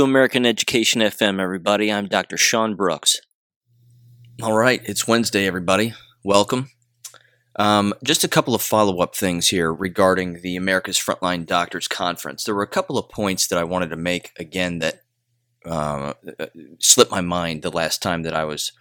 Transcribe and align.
to 0.00 0.04
American 0.04 0.46
Education 0.46 1.02
FM, 1.02 1.38
everybody. 1.38 1.92
I'm 1.92 2.06
Dr. 2.06 2.38
Sean 2.38 2.74
Brooks. 2.74 3.20
All 4.42 4.56
right, 4.56 4.80
it's 4.86 5.06
Wednesday, 5.06 5.46
everybody. 5.46 5.92
Welcome. 6.24 6.70
Um, 7.56 7.92
just 8.02 8.24
a 8.24 8.28
couple 8.28 8.54
of 8.54 8.62
follow 8.62 9.02
up 9.02 9.14
things 9.14 9.48
here 9.48 9.70
regarding 9.70 10.40
the 10.40 10.56
America's 10.56 10.98
Frontline 10.98 11.44
Doctors 11.44 11.86
Conference. 11.86 12.44
There 12.44 12.54
were 12.54 12.62
a 12.62 12.66
couple 12.66 12.96
of 12.96 13.10
points 13.10 13.46
that 13.48 13.58
I 13.58 13.64
wanted 13.64 13.90
to 13.90 13.96
make 13.96 14.32
again 14.38 14.78
that 14.78 15.02
uh, 15.66 16.14
slipped 16.78 17.10
my 17.10 17.20
mind 17.20 17.60
the 17.60 17.70
last 17.70 18.00
time 18.00 18.22
that 18.22 18.34
I 18.34 18.44
was 18.44 18.72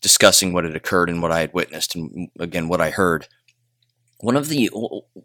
discussing 0.00 0.52
what 0.52 0.64
had 0.64 0.74
occurred 0.74 1.10
and 1.10 1.22
what 1.22 1.30
I 1.30 1.38
had 1.42 1.54
witnessed, 1.54 1.94
and 1.94 2.28
again, 2.40 2.66
what 2.66 2.80
I 2.80 2.90
heard. 2.90 3.28
One 4.18 4.34
of 4.34 4.48
the 4.48 4.68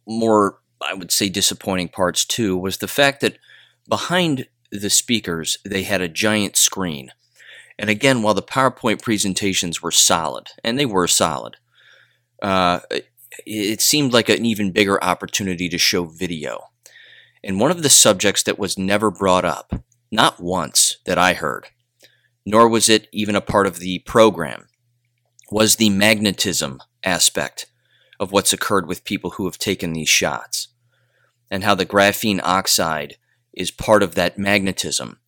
more, 0.05 0.59
I 0.79 0.93
would 0.93 1.11
say, 1.11 1.29
disappointing 1.29 1.89
parts, 1.89 2.25
too, 2.25 2.55
was 2.55 2.77
the 2.77 2.87
fact 2.87 3.21
that 3.21 3.39
behind 3.87 4.45
the 4.71 4.89
speakers, 4.89 5.57
they 5.65 5.83
had 5.83 6.01
a 6.01 6.07
giant 6.07 6.55
screen. 6.55 7.11
And 7.77 7.89
again, 7.89 8.21
while 8.21 8.33
the 8.33 8.41
PowerPoint 8.41 9.01
presentations 9.01 9.81
were 9.81 9.91
solid, 9.91 10.49
and 10.63 10.77
they 10.77 10.85
were 10.85 11.07
solid, 11.07 11.57
uh, 12.41 12.81
it 13.45 13.81
seemed 13.81 14.13
like 14.13 14.29
an 14.29 14.45
even 14.45 14.71
bigger 14.71 15.01
opportunity 15.03 15.69
to 15.69 15.77
show 15.77 16.05
video. 16.05 16.65
And 17.43 17.59
one 17.59 17.71
of 17.71 17.83
the 17.83 17.89
subjects 17.89 18.43
that 18.43 18.59
was 18.59 18.77
never 18.77 19.09
brought 19.09 19.45
up, 19.45 19.73
not 20.11 20.41
once 20.41 20.97
that 21.05 21.17
I 21.17 21.33
heard, 21.33 21.67
nor 22.45 22.67
was 22.67 22.89
it 22.89 23.07
even 23.11 23.35
a 23.35 23.41
part 23.41 23.67
of 23.67 23.79
the 23.79 23.99
program, 23.99 24.67
was 25.51 25.75
the 25.75 25.89
magnetism 25.89 26.81
aspect 27.03 27.67
of 28.19 28.31
what's 28.31 28.51
occurred 28.51 28.87
with 28.87 29.05
people 29.05 29.31
who 29.31 29.45
have 29.45 29.57
taken 29.57 29.93
these 29.93 30.09
shots, 30.09 30.67
and 31.49 31.63
how 31.63 31.75
the 31.75 31.85
graphene 31.85 32.41
oxide 32.43 33.15
is 33.53 33.71
part 33.71 34.03
of 34.03 34.15
that 34.15 34.37
magnetism. 34.37 35.19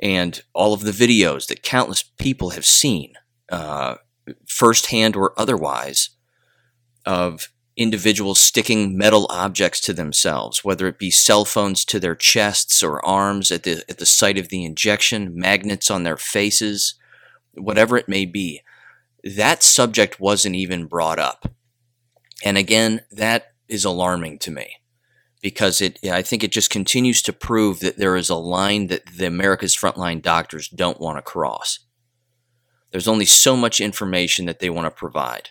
And 0.00 0.42
all 0.52 0.74
of 0.74 0.82
the 0.82 0.90
videos 0.90 1.46
that 1.46 1.62
countless 1.62 2.02
people 2.02 2.50
have 2.50 2.66
seen, 2.66 3.14
uh, 3.50 3.96
firsthand 4.46 5.16
or 5.16 5.32
otherwise, 5.38 6.10
of 7.06 7.48
individuals 7.76 8.38
sticking 8.38 8.96
metal 8.96 9.26
objects 9.30 9.80
to 9.82 9.92
themselves, 9.92 10.64
whether 10.64 10.86
it 10.86 10.98
be 10.98 11.10
cell 11.10 11.44
phones 11.44 11.84
to 11.84 12.00
their 12.00 12.14
chests 12.14 12.82
or 12.82 13.04
arms 13.04 13.50
at 13.50 13.62
the, 13.62 13.84
at 13.88 13.98
the 13.98 14.06
site 14.06 14.38
of 14.38 14.48
the 14.48 14.64
injection, 14.64 15.38
magnets 15.38 15.90
on 15.90 16.02
their 16.02 16.16
faces, 16.16 16.94
whatever 17.54 17.96
it 17.96 18.08
may 18.08 18.24
be. 18.24 18.62
That 19.22 19.62
subject 19.62 20.20
wasn't 20.20 20.56
even 20.56 20.86
brought 20.86 21.18
up. 21.18 21.52
And 22.44 22.56
again, 22.56 23.02
that 23.10 23.52
is 23.68 23.84
alarming 23.84 24.38
to 24.40 24.50
me 24.50 24.76
because 25.46 25.80
it 25.80 26.00
I 26.04 26.22
think 26.22 26.42
it 26.42 26.50
just 26.50 26.70
continues 26.70 27.22
to 27.22 27.32
prove 27.32 27.78
that 27.78 27.98
there 27.98 28.16
is 28.16 28.28
a 28.28 28.34
line 28.34 28.88
that 28.88 29.06
the 29.16 29.28
America's 29.28 29.76
frontline 29.76 30.20
doctors 30.20 30.68
don't 30.68 31.00
want 31.00 31.18
to 31.18 31.22
cross. 31.22 31.78
There's 32.90 33.06
only 33.06 33.26
so 33.26 33.56
much 33.56 33.80
information 33.80 34.46
that 34.46 34.58
they 34.58 34.70
want 34.70 34.86
to 34.86 34.90
provide. 34.90 35.50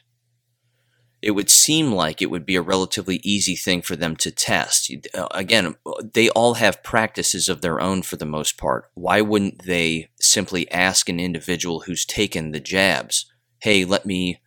It 1.22 1.32
would 1.32 1.50
seem 1.50 1.94
like 1.94 2.22
it 2.22 2.30
would 2.30 2.46
be 2.46 2.58
a 2.58 2.62
relatively 2.62 3.22
easy 3.24 3.56
thing 3.56 3.82
for 3.82 3.96
them 3.96 4.18
to 4.18 4.32
test. 4.32 4.92
Uh, 5.14 5.30
again, 5.32 5.78
they 6.14 6.30
all 6.32 6.56
have 6.56 6.84
practices 6.84 7.48
of 7.48 7.62
their 7.62 7.80
own 7.80 8.02
for 8.02 8.18
the 8.18 8.25
most 8.25 8.58
part. 8.58 8.90
Why 8.96 9.22
wouldn't 9.22 9.64
they 9.64 10.09
simply 10.19 10.69
ask 10.72 11.08
an 11.08 11.22
individual 11.22 11.80
who's 11.80 12.03
taken 12.03 12.52
the 12.52 12.59
jabs, 12.59 13.31
"Hey, 13.59 13.86
let 13.86 14.06
me 14.06 14.42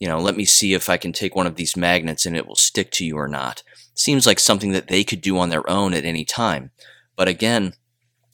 you 0.00 0.08
know, 0.08 0.18
let 0.18 0.36
me 0.36 0.46
see 0.46 0.72
if 0.72 0.88
I 0.88 0.96
can 0.96 1.12
take 1.12 1.36
one 1.36 1.46
of 1.46 1.56
these 1.56 1.76
magnets 1.76 2.24
and 2.24 2.34
it 2.34 2.46
will 2.46 2.56
stick 2.56 2.90
to 2.92 3.04
you 3.04 3.18
or 3.18 3.28
not. 3.28 3.62
Seems 3.94 4.26
like 4.26 4.38
something 4.38 4.72
that 4.72 4.88
they 4.88 5.04
could 5.04 5.20
do 5.20 5.38
on 5.38 5.50
their 5.50 5.68
own 5.68 5.94
at 5.94 6.04
any 6.04 6.24
time. 6.24 6.70
But 7.16 7.28
again, 7.28 7.74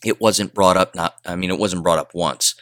it 0.04 0.20
wasn't 0.20 0.54
brought 0.54 0.76
up 0.76 0.94
not 0.94 1.16
I 1.24 1.36
mean 1.36 1.50
it 1.50 1.58
wasn't 1.58 1.82
brought 1.82 1.98
up 1.98 2.14
once. 2.14 2.54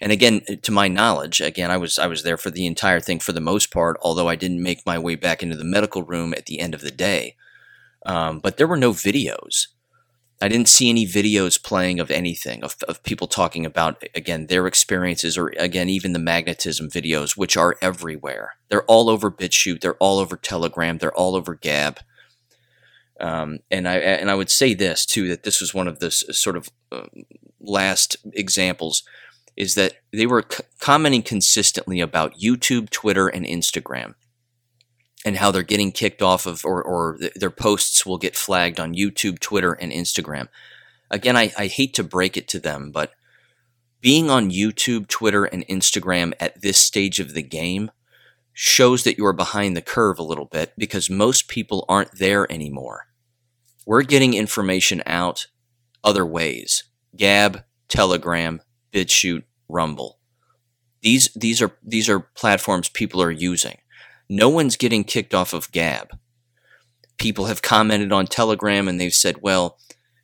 And 0.00 0.10
again, 0.10 0.42
to 0.62 0.72
my 0.72 0.88
knowledge, 0.88 1.40
again 1.40 1.70
I 1.70 1.76
was 1.76 1.98
I 1.98 2.06
was 2.06 2.22
there 2.22 2.36
for 2.36 2.50
the 2.50 2.66
entire 2.66 3.00
thing 3.00 3.20
for 3.20 3.32
the 3.32 3.40
most 3.40 3.72
part, 3.72 3.96
although 4.02 4.28
I 4.28 4.36
didn't 4.36 4.62
make 4.62 4.84
my 4.84 4.98
way 4.98 5.14
back 5.14 5.42
into 5.42 5.56
the 5.56 5.64
medical 5.64 6.02
room 6.02 6.34
at 6.34 6.46
the 6.46 6.60
end 6.60 6.74
of 6.74 6.80
the 6.80 6.90
day. 6.90 7.36
Um, 8.04 8.40
but 8.40 8.56
there 8.56 8.66
were 8.66 8.76
no 8.76 8.92
videos. 8.92 9.68
I 10.42 10.48
didn't 10.48 10.68
see 10.68 10.90
any 10.90 11.06
videos 11.06 11.62
playing 11.62 12.00
of 12.00 12.10
anything 12.10 12.62
of, 12.62 12.76
of 12.88 13.02
people 13.02 13.28
talking 13.28 13.64
about 13.64 14.02
again 14.14 14.48
their 14.48 14.66
experiences 14.66 15.38
or 15.38 15.54
again 15.58 15.88
even 15.88 16.12
the 16.12 16.18
magnetism 16.18 16.90
videos 16.90 17.36
which 17.36 17.56
are 17.56 17.76
everywhere. 17.80 18.56
They're 18.68 18.84
all 18.84 19.08
over 19.08 19.30
BitChute, 19.30 19.80
they're 19.80 19.94
all 19.94 20.18
over 20.18 20.36
Telegram, 20.36 20.98
they're 20.98 21.14
all 21.14 21.36
over 21.36 21.54
Gab. 21.54 22.00
Um, 23.20 23.60
and 23.70 23.88
I 23.88 23.96
and 23.96 24.30
I 24.30 24.34
would 24.34 24.50
say 24.50 24.74
this 24.74 25.06
too 25.06 25.28
that 25.28 25.44
this 25.44 25.60
was 25.60 25.72
one 25.72 25.86
of 25.86 26.00
the 26.00 26.10
sort 26.10 26.56
of 26.56 26.68
uh, 26.90 27.06
last 27.60 28.16
examples 28.32 29.04
is 29.56 29.76
that 29.76 29.94
they 30.12 30.26
were 30.26 30.44
c- 30.50 30.64
commenting 30.80 31.22
consistently 31.22 32.00
about 32.00 32.38
YouTube, 32.38 32.90
Twitter, 32.90 33.28
and 33.28 33.46
Instagram 33.46 34.14
and 35.24 35.36
how 35.36 35.50
they're 35.50 35.62
getting 35.62 35.92
kicked 35.92 36.22
off 36.22 36.46
of 36.46 36.64
or, 36.64 36.82
or 36.82 37.18
their 37.34 37.50
posts 37.50 38.04
will 38.04 38.18
get 38.18 38.36
flagged 38.36 38.78
on 38.78 38.94
YouTube, 38.94 39.38
Twitter, 39.38 39.72
and 39.72 39.90
Instagram. 39.92 40.48
Again, 41.10 41.36
I, 41.36 41.52
I 41.56 41.66
hate 41.66 41.94
to 41.94 42.04
break 42.04 42.36
it 42.36 42.48
to 42.48 42.58
them, 42.58 42.90
but 42.90 43.12
being 44.00 44.28
on 44.28 44.50
YouTube, 44.50 45.08
Twitter, 45.08 45.44
and 45.44 45.66
Instagram 45.66 46.34
at 46.38 46.60
this 46.60 46.78
stage 46.78 47.20
of 47.20 47.32
the 47.32 47.42
game 47.42 47.90
shows 48.54 49.02
that 49.02 49.18
you're 49.18 49.32
behind 49.32 49.76
the 49.76 49.82
curve 49.82 50.18
a 50.18 50.22
little 50.22 50.44
bit 50.46 50.72
because 50.78 51.10
most 51.10 51.48
people 51.48 51.84
aren't 51.88 52.18
there 52.18 52.50
anymore. 52.50 53.08
We're 53.84 54.02
getting 54.02 54.32
information 54.32 55.02
out 55.04 55.48
other 56.02 56.24
ways. 56.24 56.84
Gab, 57.16 57.64
Telegram, 57.88 58.62
BitChute, 58.92 59.42
Rumble. 59.68 60.18
These 61.02 61.28
these 61.34 61.60
are 61.60 61.76
these 61.82 62.08
are 62.08 62.20
platforms 62.20 62.88
people 62.88 63.20
are 63.20 63.30
using. 63.30 63.76
No 64.28 64.48
one's 64.48 64.76
getting 64.76 65.04
kicked 65.04 65.34
off 65.34 65.52
of 65.52 65.70
Gab. 65.72 66.18
People 67.18 67.46
have 67.46 67.60
commented 67.60 68.12
on 68.12 68.26
Telegram 68.26 68.88
and 68.88 69.00
they've 69.00 69.12
said, 69.12 69.42
well, 69.42 69.78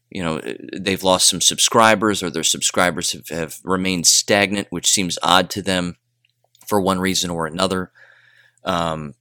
you 0.08 0.22
know, 0.22 0.40
they've 0.76 1.02
lost 1.02 1.28
some 1.28 1.40
subscribers 1.40 2.22
or 2.22 2.30
their 2.30 2.42
subscribers 2.42 3.12
have, 3.12 3.28
have 3.28 3.58
remained 3.62 4.06
stagnant, 4.06 4.68
which 4.70 4.90
seems 4.90 5.18
odd 5.22 5.50
to 5.50 5.62
them 5.62 5.96
for 6.66 6.80
one 6.80 6.98
reason 6.98 7.30
or 7.30 7.46
another. 7.46 7.92
Um, 8.64 9.14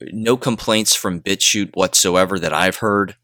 no 0.00 0.36
complaints 0.36 0.94
from 0.94 1.20
BitChute 1.20 1.76
whatsoever 1.76 2.38
that 2.38 2.52
I've 2.52 2.76
heard. 2.76 3.16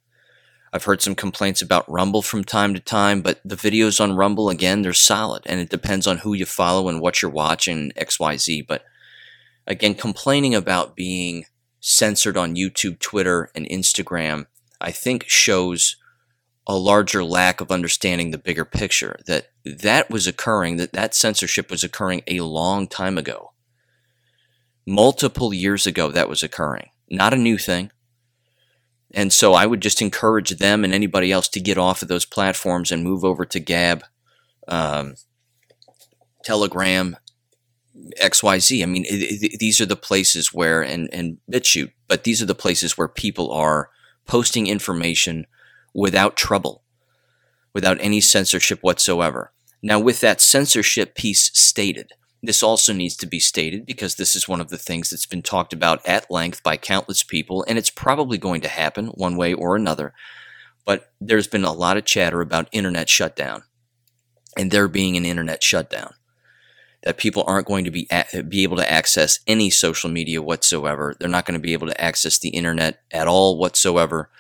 I've 0.72 0.84
heard 0.84 1.00
some 1.00 1.14
complaints 1.14 1.62
about 1.62 1.91
Rumble 1.91 2.22
from 2.22 2.44
time 2.44 2.75
to 2.75 2.81
time, 2.81 3.22
but 3.22 3.41
the 3.44 3.56
videos 3.56 4.00
on 4.00 4.16
Rumble, 4.16 4.50
again, 4.50 4.82
they're 4.82 4.92
solid. 4.92 5.42
And 5.47 5.60
it 5.60 5.70
depends 5.70 6.06
on 6.06 6.19
who 6.19 6.34
you 6.34 6.44
follow 6.44 6.88
and 6.88 7.00
what 7.00 7.22
you're 7.22 7.31
watching, 7.31 7.92
XYZ. 7.92 8.66
But 8.66 8.84
again, 9.66 9.94
complaining 9.94 10.54
about 10.54 10.94
being 10.94 11.47
censored 11.81 12.36
on 12.36 12.56
YouTube, 12.56 12.98
Twitter, 12.98 13.50
and 13.54 13.66
Instagram, 13.69 14.47
I 14.81 14.91
think 14.91 15.25
shows 15.28 15.97
a 16.66 16.76
larger 16.76 17.25
lack 17.25 17.60
of 17.60 17.70
understanding 17.70 18.31
the 18.31 18.38
bigger 18.38 18.65
picture 18.65 19.19
that 19.26 19.50
that 19.65 20.10
was 20.10 20.26
occurring 20.26 20.76
that 20.76 20.92
that 20.92 21.15
censorship 21.15 21.70
was 21.70 21.84
occurring 21.84 22.22
a 22.26 22.41
long 22.41 22.88
time 22.88 23.16
ago 23.16 23.53
multiple 24.86 25.53
years 25.53 25.86
ago 25.86 26.10
that 26.10 26.28
was 26.28 26.42
occurring 26.42 26.88
not 27.10 27.34
a 27.34 27.38
new 27.38 27.59
thing 27.59 27.91
and 29.12 29.33
so 29.33 29.54
i 29.54 29.66
would 29.66 29.80
just 29.80 30.00
encourage 30.00 30.50
them 30.50 30.84
and 30.84 30.92
anybody 30.94 31.33
else 31.33 31.48
to 31.48 31.60
get 31.60 31.78
off 31.78 32.03
of 32.03 32.09
those 32.09 32.24
platforms 32.24 32.92
and 32.92 33.03
move 33.03 33.24
over 33.24 33.44
to 33.44 33.60
gab 33.60 34.04
um, 34.68 35.15
telegram 36.44 37.16
XYZ. 38.21 38.83
I 38.83 38.86
mean, 38.86 39.04
it, 39.04 39.42
it, 39.42 39.59
these 39.59 39.80
are 39.80 39.86
the 39.86 39.97
places 39.97 40.53
where, 40.53 40.83
and, 40.83 41.09
and 41.12 41.38
BitChute, 41.50 41.92
but 42.09 42.24
these 42.24 42.42
are 42.42 42.47
the 42.47 42.54
places 42.54 42.97
where 42.97 43.09
people 43.09 43.50
are 43.53 43.91
posting 44.27 44.66
information 44.66 45.47
without 45.94 46.36
trouble, 46.36 46.83
without 47.72 47.98
any 48.00 48.21
censorship 48.21 48.80
whatsoever. 48.83 49.53
Now, 49.83 49.98
with 49.98 50.21
that 50.21 50.41
censorship 50.41 51.15
piece 51.15 51.50
stated, 51.54 52.12
this 52.47 52.63
also 52.63 52.93
needs 52.93 53.16
to 53.16 53.27
be 53.27 53.41
stated 53.41 53.87
because 53.87 54.15
this 54.15 54.34
is 54.37 54.48
one 54.48 54.60
of 54.60 54.69
the 54.69 54.78
things 54.78 55.10
that's 55.10 55.27
been 55.27 55.43
talked 55.43 55.72
about 55.72 56.07
at 56.07 56.31
length 56.31 56.63
by 56.63 56.77
countless 56.77 57.22
people, 57.22 57.65
and 57.69 57.78
it's 57.78 57.91
probably 57.91 58.39
going 58.39 58.60
to 58.63 58.69
happen 58.69 59.09
one 59.09 59.37
way 59.37 59.53
or 59.53 59.77
another. 59.77 60.13
But 60.84 61.10
there's 61.21 61.48
been 61.48 61.65
a 61.65 61.72
lot 61.72 61.97
of 61.97 62.04
chatter 62.04 62.41
about 62.41 62.69
internet 62.72 63.09
shutdown 63.09 63.65
and 64.57 64.71
there 64.71 64.89
being 64.89 65.16
an 65.16 65.27
internet 65.27 65.63
shutdown 65.63 66.15
that 67.03 67.19
people 67.19 67.45
aren't 67.47 67.66
going 67.66 67.84
to 67.84 67.91
be 67.91 68.09
be 68.48 68.63
able 68.63 68.77
to 68.77 68.91
access 68.91 69.39
any 69.47 69.71
social 69.71 70.10
media 70.10 70.43
whatsoever. 70.43 71.15
They're 71.19 71.28
not 71.28 71.47
going 71.47 71.59
to 71.59 71.65
be 71.65 71.72
able 71.72 71.87
to 71.87 72.01
access 72.01 72.39
the 72.39 72.48
internet 72.48 73.01
at 73.13 73.28
all 73.28 73.59
whatsoever. 73.59 74.31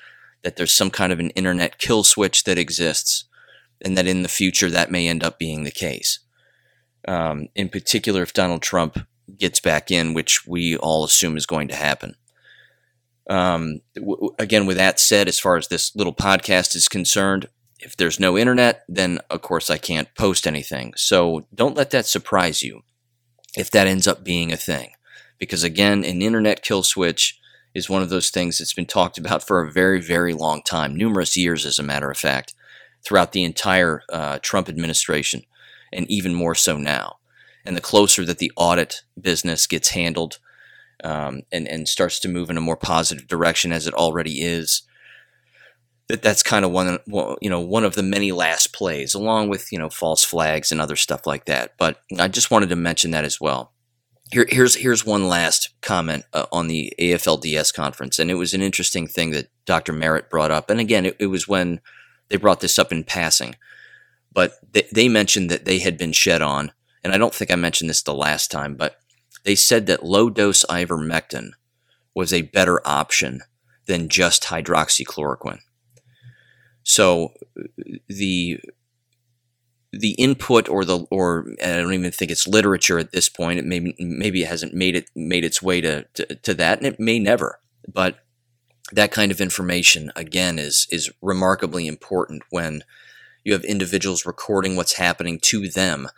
That 0.42 0.56
there's 0.56 0.72
some 0.72 0.90
kind 0.90 1.12
of 1.12 1.20
an 1.20 1.30
internet 1.30 1.78
kill 1.78 2.02
switch 2.02 2.44
that 2.44 2.58
exists, 2.58 3.24
and 3.84 3.96
that 3.96 4.06
in 4.06 4.22
the 4.22 4.28
future 4.28 4.70
that 4.70 4.90
may 4.90 5.06
end 5.06 5.22
up 5.22 5.38
being 5.38 5.64
the 5.64 5.70
case. 5.70 6.20
Um, 7.06 7.48
in 7.54 7.68
particular, 7.68 8.22
if 8.22 8.32
Donald 8.32 8.62
Trump 8.62 8.98
gets 9.38 9.60
back 9.60 9.90
in, 9.90 10.14
which 10.14 10.46
we 10.46 10.76
all 10.76 11.04
assume 11.04 11.36
is 11.36 11.46
going 11.46 11.68
to 11.68 11.74
happen. 11.74 12.16
Um, 13.28 13.80
w- 13.94 14.34
again, 14.38 14.66
with 14.66 14.76
that 14.76 15.00
said, 15.00 15.28
as 15.28 15.38
far 15.38 15.56
as 15.56 15.68
this 15.68 15.94
little 15.96 16.14
podcast 16.14 16.76
is 16.76 16.88
concerned, 16.88 17.48
if 17.80 17.96
there's 17.96 18.20
no 18.20 18.38
internet, 18.38 18.84
then 18.88 19.18
of 19.30 19.42
course 19.42 19.70
I 19.70 19.78
can't 19.78 20.12
post 20.14 20.46
anything. 20.46 20.94
So 20.96 21.46
don't 21.54 21.76
let 21.76 21.90
that 21.90 22.06
surprise 22.06 22.62
you 22.62 22.82
if 23.56 23.70
that 23.70 23.86
ends 23.86 24.06
up 24.06 24.24
being 24.24 24.52
a 24.52 24.56
thing. 24.56 24.90
Because 25.38 25.64
again, 25.64 26.04
an 26.04 26.22
internet 26.22 26.62
kill 26.62 26.82
switch 26.82 27.38
is 27.74 27.90
one 27.90 28.02
of 28.02 28.08
those 28.08 28.30
things 28.30 28.58
that's 28.58 28.72
been 28.72 28.86
talked 28.86 29.18
about 29.18 29.46
for 29.46 29.60
a 29.60 29.70
very, 29.70 30.00
very 30.00 30.32
long 30.32 30.62
time, 30.62 30.96
numerous 30.96 31.36
years, 31.36 31.66
as 31.66 31.78
a 31.78 31.82
matter 31.82 32.10
of 32.10 32.16
fact, 32.16 32.54
throughout 33.04 33.32
the 33.32 33.44
entire 33.44 34.02
uh, 34.10 34.38
Trump 34.40 34.68
administration, 34.68 35.42
and 35.96 36.08
even 36.10 36.34
more 36.34 36.54
so 36.54 36.76
now. 36.76 37.16
And 37.64 37.76
the 37.76 37.80
closer 37.80 38.24
that 38.24 38.38
the 38.38 38.52
audit 38.54 39.02
business 39.20 39.66
gets 39.66 39.88
handled 39.88 40.38
um, 41.02 41.42
and, 41.50 41.66
and 41.66 41.88
starts 41.88 42.20
to 42.20 42.28
move 42.28 42.50
in 42.50 42.56
a 42.56 42.60
more 42.60 42.76
positive 42.76 43.26
direction, 43.26 43.72
as 43.72 43.86
it 43.88 43.94
already 43.94 44.42
is, 44.42 44.82
that 46.08 46.22
that's 46.22 46.42
kind 46.42 46.64
of 46.64 46.70
one 46.70 46.98
you 47.40 47.50
know 47.50 47.60
one 47.60 47.84
of 47.84 47.96
the 47.96 48.02
many 48.02 48.30
last 48.30 48.72
plays 48.72 49.12
along 49.12 49.48
with 49.48 49.72
you 49.72 49.78
know 49.78 49.90
false 49.90 50.22
flags 50.22 50.70
and 50.70 50.80
other 50.80 50.94
stuff 50.94 51.26
like 51.26 51.46
that. 51.46 51.72
But 51.78 52.00
i 52.18 52.28
just 52.28 52.50
wanted 52.50 52.68
to 52.68 52.76
mention 52.76 53.10
that 53.10 53.24
as 53.24 53.40
well. 53.40 53.72
Here, 54.30 54.46
here's 54.48 54.76
here's 54.76 55.04
one 55.04 55.26
last 55.26 55.70
comment 55.82 56.24
uh, 56.32 56.46
on 56.52 56.68
the 56.68 56.92
aflds 57.00 57.74
conference. 57.74 58.20
And 58.20 58.30
it 58.30 58.34
was 58.34 58.54
an 58.54 58.62
interesting 58.62 59.08
thing 59.08 59.32
that 59.32 59.48
dr 59.64 59.92
merritt 59.92 60.30
brought 60.30 60.52
up. 60.52 60.70
And 60.70 60.78
again 60.78 61.06
it, 61.06 61.16
it 61.18 61.26
was 61.26 61.48
when 61.48 61.80
they 62.28 62.36
brought 62.36 62.60
this 62.60 62.78
up 62.78 62.92
in 62.92 63.02
passing 63.02 63.56
but 64.36 64.52
they, 64.72 64.86
they 64.92 65.08
mentioned 65.08 65.50
that 65.50 65.64
they 65.64 65.80
had 65.80 65.98
been 65.98 66.12
shed 66.12 66.42
on 66.42 66.70
and 67.02 67.12
i 67.12 67.18
don't 67.18 67.34
think 67.34 67.50
i 67.50 67.56
mentioned 67.56 67.90
this 67.90 68.02
the 68.02 68.14
last 68.14 68.50
time 68.50 68.76
but 68.76 69.00
they 69.42 69.56
said 69.56 69.86
that 69.86 70.04
low 70.04 70.30
dose 70.30 70.64
ivermectin 70.66 71.50
was 72.14 72.32
a 72.32 72.42
better 72.42 72.80
option 72.86 73.40
than 73.86 74.08
just 74.08 74.44
hydroxychloroquine 74.44 75.60
so 76.84 77.32
the 78.06 78.60
the 79.92 80.12
input 80.12 80.68
or 80.68 80.84
the 80.84 81.06
or 81.10 81.46
I 81.62 81.76
don't 81.76 81.94
even 81.94 82.12
think 82.12 82.30
it's 82.30 82.46
literature 82.46 82.98
at 82.98 83.12
this 83.12 83.28
point. 83.28 83.58
It 83.58 83.64
maybe 83.64 83.94
maybe 83.98 84.42
it 84.42 84.48
hasn't 84.48 84.74
made 84.74 84.96
it 84.96 85.10
made 85.14 85.44
its 85.44 85.62
way 85.62 85.80
to, 85.80 86.04
to, 86.14 86.34
to 86.34 86.54
that, 86.54 86.78
and 86.78 86.86
it 86.86 87.00
may 87.00 87.18
never. 87.18 87.60
But 87.92 88.18
that 88.92 89.10
kind 89.10 89.32
of 89.32 89.40
information 89.40 90.12
again 90.14 90.58
is 90.58 90.86
is 90.90 91.10
remarkably 91.22 91.86
important 91.86 92.42
when 92.50 92.82
you 93.46 93.52
have 93.52 93.64
individuals 93.64 94.26
recording 94.26 94.76
what's 94.76 94.94
happening 94.94 95.38
to 95.40 95.68
them, 95.68 96.08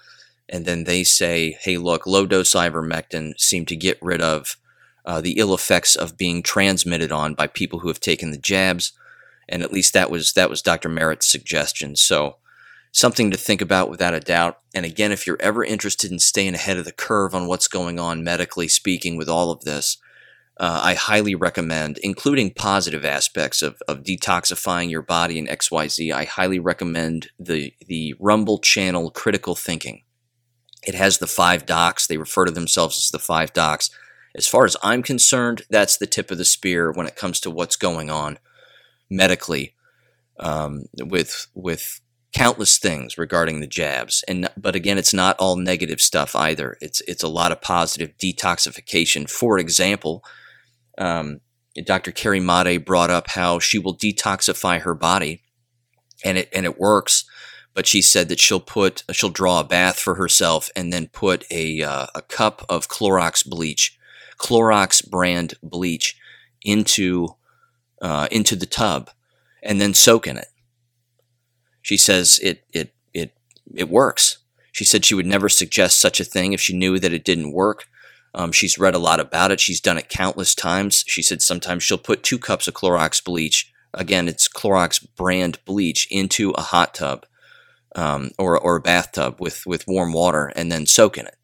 and 0.48 0.64
then 0.64 0.84
they 0.84 1.04
say, 1.04 1.58
"Hey, 1.60 1.76
look, 1.76 2.06
low 2.06 2.26
dose 2.26 2.54
ivermectin 2.54 3.38
seemed 3.38 3.68
to 3.68 3.76
get 3.76 3.98
rid 4.02 4.20
of 4.20 4.56
uh, 5.04 5.20
the 5.20 5.38
ill 5.38 5.54
effects 5.54 5.94
of 5.94 6.16
being 6.16 6.42
transmitted 6.42 7.12
on 7.12 7.34
by 7.34 7.46
people 7.46 7.80
who 7.80 7.88
have 7.88 8.00
taken 8.00 8.30
the 8.30 8.38
jabs." 8.38 8.92
and 9.48 9.62
at 9.62 9.72
least 9.72 9.94
that 9.94 10.10
was 10.10 10.32
that 10.34 10.50
was 10.50 10.62
Dr. 10.62 10.88
Merritt's 10.88 11.30
suggestion. 11.30 11.96
So 11.96 12.36
something 12.92 13.30
to 13.30 13.36
think 13.36 13.60
about 13.60 13.90
without 13.90 14.14
a 14.14 14.20
doubt. 14.20 14.58
And 14.74 14.84
again, 14.84 15.12
if 15.12 15.26
you're 15.26 15.40
ever 15.40 15.64
interested 15.64 16.10
in 16.10 16.18
staying 16.18 16.54
ahead 16.54 16.76
of 16.76 16.84
the 16.84 16.92
curve 16.92 17.34
on 17.34 17.46
what's 17.46 17.68
going 17.68 17.98
on 17.98 18.24
medically 18.24 18.68
speaking 18.68 19.16
with 19.16 19.28
all 19.28 19.50
of 19.50 19.64
this, 19.64 19.96
uh, 20.58 20.80
I 20.82 20.94
highly 20.94 21.36
recommend, 21.36 21.98
including 21.98 22.52
positive 22.52 23.04
aspects 23.04 23.62
of, 23.62 23.80
of 23.86 24.02
detoxifying 24.02 24.90
your 24.90 25.02
body 25.02 25.38
and 25.38 25.48
XYZ. 25.48 26.12
I 26.12 26.24
highly 26.24 26.58
recommend 26.58 27.28
the 27.38 27.72
the 27.86 28.14
Rumble 28.18 28.58
channel 28.58 29.10
Critical 29.10 29.54
Thinking. 29.54 30.02
It 30.84 30.94
has 30.94 31.18
the 31.18 31.26
five 31.28 31.64
docs. 31.64 32.06
They 32.06 32.16
refer 32.16 32.44
to 32.44 32.50
themselves 32.50 32.98
as 32.98 33.10
the 33.10 33.18
five 33.18 33.52
docs. 33.52 33.90
As 34.34 34.46
far 34.46 34.64
as 34.64 34.76
I'm 34.82 35.02
concerned, 35.02 35.62
that's 35.70 35.96
the 35.96 36.06
tip 36.06 36.30
of 36.30 36.38
the 36.38 36.44
spear 36.44 36.92
when 36.92 37.06
it 37.06 37.16
comes 37.16 37.40
to 37.40 37.50
what's 37.50 37.76
going 37.76 38.10
on 38.10 38.38
medically 39.08 39.74
um, 40.40 40.84
with 40.98 41.46
with 41.54 42.00
countless 42.32 42.78
things 42.78 43.16
regarding 43.16 43.60
the 43.60 43.66
jabs. 43.66 44.24
And 44.26 44.50
but 44.56 44.74
again, 44.74 44.98
it's 44.98 45.14
not 45.14 45.38
all 45.38 45.56
negative 45.56 46.00
stuff 46.00 46.34
either. 46.34 46.76
It's 46.80 47.00
it's 47.02 47.22
a 47.22 47.28
lot 47.28 47.52
of 47.52 47.60
positive 47.60 48.16
detoxification. 48.18 49.30
For 49.30 49.58
example, 49.58 50.24
um, 50.98 51.40
Dr. 51.84 52.10
Carrie 52.12 52.40
Madej 52.40 52.84
brought 52.84 53.10
up 53.10 53.30
how 53.30 53.58
she 53.58 53.78
will 53.78 53.96
detoxify 53.96 54.80
her 54.80 54.94
body, 54.94 55.42
and 56.24 56.38
it 56.38 56.48
and 56.52 56.66
it 56.66 56.78
works. 56.78 57.24
But 57.74 57.86
she 57.86 58.02
said 58.02 58.28
that 58.28 58.40
she'll 58.40 58.60
put 58.60 59.04
she'll 59.12 59.30
draw 59.30 59.60
a 59.60 59.64
bath 59.64 59.98
for 60.00 60.16
herself 60.16 60.70
and 60.74 60.92
then 60.92 61.08
put 61.08 61.44
a 61.50 61.82
uh, 61.82 62.06
a 62.14 62.22
cup 62.22 62.66
of 62.68 62.88
Clorox 62.88 63.48
bleach, 63.48 63.96
Clorox 64.38 65.08
brand 65.08 65.54
bleach, 65.62 66.18
into 66.62 67.28
uh, 68.02 68.28
into 68.30 68.56
the 68.56 68.66
tub 68.66 69.10
and 69.62 69.80
then 69.80 69.94
soak 69.94 70.26
in 70.26 70.36
it. 70.36 70.48
She 71.82 71.96
says 71.96 72.38
it 72.42 72.64
it 72.72 72.94
it 73.12 73.32
it 73.74 73.88
works. 73.88 74.38
She 74.72 74.84
said 74.84 75.04
she 75.04 75.14
would 75.14 75.26
never 75.26 75.48
suggest 75.48 76.00
such 76.00 76.20
a 76.20 76.24
thing 76.24 76.52
if 76.52 76.60
she 76.60 76.76
knew 76.76 76.98
that 76.98 77.12
it 77.12 77.24
didn't 77.24 77.52
work. 77.52 77.86
Um, 78.34 78.52
she's 78.52 78.78
read 78.78 78.94
a 78.94 78.98
lot 78.98 79.20
about 79.20 79.50
it. 79.50 79.60
She's 79.60 79.80
done 79.80 79.98
it 79.98 80.08
countless 80.08 80.54
times. 80.54 81.04
She 81.06 81.22
said 81.22 81.42
sometimes 81.42 81.82
she'll 81.82 81.98
put 81.98 82.22
two 82.22 82.38
cups 82.38 82.68
of 82.68 82.74
Clorox 82.74 83.24
bleach. 83.24 83.72
Again, 83.94 84.28
it's 84.28 84.48
Clorox 84.48 85.04
brand 85.16 85.58
bleach 85.64 86.06
into 86.10 86.50
a 86.50 86.60
hot 86.60 86.94
tub 86.94 87.26
um, 87.96 88.30
or, 88.38 88.58
or 88.58 88.76
a 88.76 88.80
bathtub 88.80 89.40
with, 89.40 89.66
with 89.66 89.88
warm 89.88 90.12
water 90.12 90.52
and 90.54 90.70
then 90.70 90.86
soak 90.86 91.16
in 91.16 91.26
it. 91.26 91.36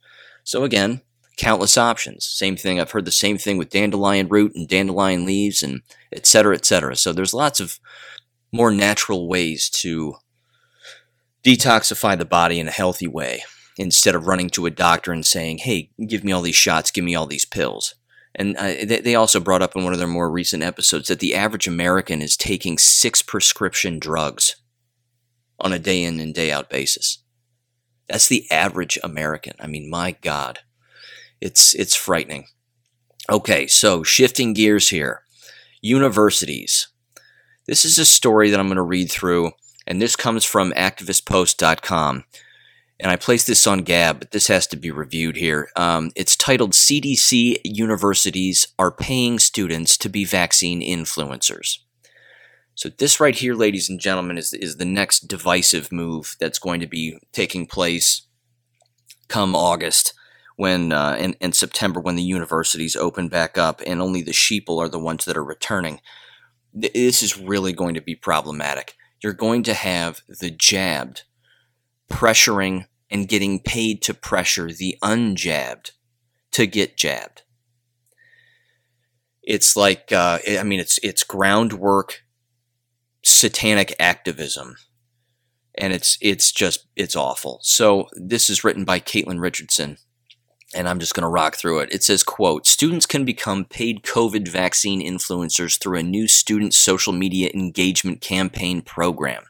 So 0.44 0.62
again, 0.62 1.00
countless 1.36 1.78
options. 1.78 2.26
Same 2.26 2.54
thing. 2.54 2.78
I've 2.78 2.90
heard 2.90 3.06
the 3.06 3.10
same 3.10 3.38
thing 3.38 3.56
with 3.56 3.70
dandelion 3.70 4.28
root 4.28 4.54
and 4.54 4.68
dandelion 4.68 5.24
leaves 5.24 5.62
and 5.62 5.80
et 6.12 6.26
cetera, 6.26 6.54
et 6.54 6.66
cetera. 6.66 6.96
So 6.96 7.12
there's 7.12 7.34
lots 7.34 7.60
of 7.60 7.80
more 8.52 8.70
natural 8.70 9.26
ways 9.26 9.68
to 9.70 10.14
detoxify 11.42 12.16
the 12.16 12.24
body 12.24 12.60
in 12.60 12.68
a 12.68 12.72
healthy 12.72 13.08
way 13.08 13.42
instead 13.76 14.14
of 14.14 14.26
running 14.26 14.50
to 14.50 14.66
a 14.66 14.70
doctor 14.70 15.12
and 15.12 15.26
saying, 15.26 15.58
hey, 15.58 15.90
give 16.06 16.24
me 16.24 16.32
all 16.32 16.42
these 16.42 16.54
shots, 16.54 16.90
give 16.90 17.04
me 17.04 17.14
all 17.14 17.26
these 17.26 17.44
pills. 17.44 17.94
And 18.34 18.56
uh, 18.56 18.74
they 18.84 19.14
also 19.14 19.38
brought 19.38 19.62
up 19.62 19.76
in 19.76 19.84
one 19.84 19.92
of 19.92 19.98
their 19.98 20.08
more 20.08 20.30
recent 20.30 20.62
episodes 20.62 21.08
that 21.08 21.20
the 21.20 21.34
average 21.34 21.68
American 21.68 22.20
is 22.20 22.36
taking 22.36 22.78
six 22.78 23.22
prescription 23.22 23.98
drugs 23.98 24.56
on 25.60 25.72
a 25.72 25.78
day 25.78 26.02
in 26.02 26.18
and 26.18 26.34
day 26.34 26.50
out 26.50 26.68
basis. 26.68 27.22
That's 28.08 28.26
the 28.26 28.50
average 28.50 28.98
American. 29.04 29.54
I 29.60 29.66
mean, 29.66 29.88
my 29.88 30.16
God. 30.20 30.60
It's 31.40 31.74
it's 31.74 31.94
frightening. 31.94 32.46
Okay, 33.30 33.66
so 33.66 34.02
shifting 34.02 34.52
gears 34.52 34.90
here. 34.90 35.22
Universities. 35.80 36.88
This 37.66 37.84
is 37.84 37.98
a 37.98 38.04
story 38.04 38.50
that 38.50 38.60
I'm 38.60 38.66
going 38.66 38.76
to 38.76 38.82
read 38.82 39.10
through, 39.10 39.52
and 39.86 40.00
this 40.00 40.16
comes 40.16 40.44
from 40.44 40.72
activistpost.com. 40.72 42.24
And 43.00 43.10
I 43.10 43.16
placed 43.16 43.46
this 43.46 43.66
on 43.66 43.80
Gab, 43.80 44.20
but 44.20 44.30
this 44.30 44.46
has 44.46 44.66
to 44.68 44.76
be 44.76 44.90
reviewed 44.90 45.36
here. 45.36 45.68
Um, 45.74 46.10
it's 46.14 46.36
titled 46.36 46.72
CDC 46.72 47.60
Universities 47.64 48.68
Are 48.78 48.92
Paying 48.92 49.40
Students 49.40 49.96
to 49.98 50.08
Be 50.08 50.24
Vaccine 50.24 50.80
Influencers. 50.80 51.78
So, 52.76 52.88
this 52.88 53.20
right 53.20 53.34
here, 53.34 53.54
ladies 53.54 53.88
and 53.88 54.00
gentlemen, 54.00 54.38
is, 54.38 54.52
is 54.52 54.76
the 54.76 54.84
next 54.84 55.28
divisive 55.28 55.92
move 55.92 56.36
that's 56.40 56.58
going 56.58 56.80
to 56.80 56.86
be 56.86 57.18
taking 57.32 57.66
place 57.66 58.22
come 59.28 59.54
August 59.54 60.14
when 60.56 60.92
uh, 60.92 61.16
in, 61.18 61.34
in 61.40 61.52
September 61.52 62.00
when 62.00 62.16
the 62.16 62.22
universities 62.22 62.96
open 62.96 63.28
back 63.28 63.58
up 63.58 63.80
and 63.86 64.00
only 64.00 64.22
the 64.22 64.32
sheeple 64.32 64.78
are 64.78 64.88
the 64.88 64.98
ones 64.98 65.24
that 65.24 65.36
are 65.36 65.44
returning. 65.44 66.00
This 66.72 67.22
is 67.22 67.38
really 67.38 67.72
going 67.72 67.94
to 67.94 68.00
be 68.00 68.14
problematic. 68.14 68.94
You're 69.22 69.32
going 69.32 69.62
to 69.64 69.74
have 69.74 70.22
the 70.28 70.50
jabbed 70.50 71.22
pressuring 72.10 72.86
and 73.10 73.28
getting 73.28 73.60
paid 73.60 74.02
to 74.02 74.14
pressure 74.14 74.72
the 74.72 74.96
unjabbed 75.02 75.92
to 76.52 76.66
get 76.66 76.96
jabbed. 76.96 77.42
It's 79.42 79.76
like 79.76 80.10
uh, 80.12 80.38
I 80.48 80.62
mean 80.62 80.80
it's 80.80 80.98
it's 81.02 81.22
groundwork 81.22 82.22
satanic 83.22 83.94
activism 83.98 84.76
and 85.76 85.92
it's 85.92 86.16
it's 86.20 86.50
just 86.52 86.86
it's 86.96 87.16
awful. 87.16 87.60
So 87.62 88.08
this 88.12 88.48
is 88.48 88.64
written 88.64 88.84
by 88.84 89.00
Caitlin 89.00 89.40
Richardson 89.40 89.98
and 90.74 90.88
I'm 90.88 90.98
just 90.98 91.14
going 91.14 91.22
to 91.22 91.28
rock 91.28 91.56
through 91.56 91.80
it. 91.80 91.92
It 91.92 92.02
says, 92.02 92.22
quote, 92.22 92.66
students 92.66 93.06
can 93.06 93.24
become 93.24 93.64
paid 93.64 94.02
COVID 94.02 94.48
vaccine 94.48 95.00
influencers 95.00 95.80
through 95.80 95.98
a 95.98 96.02
new 96.02 96.26
student 96.26 96.74
social 96.74 97.12
media 97.12 97.50
engagement 97.54 98.20
campaign 98.20 98.82
program. 98.82 99.44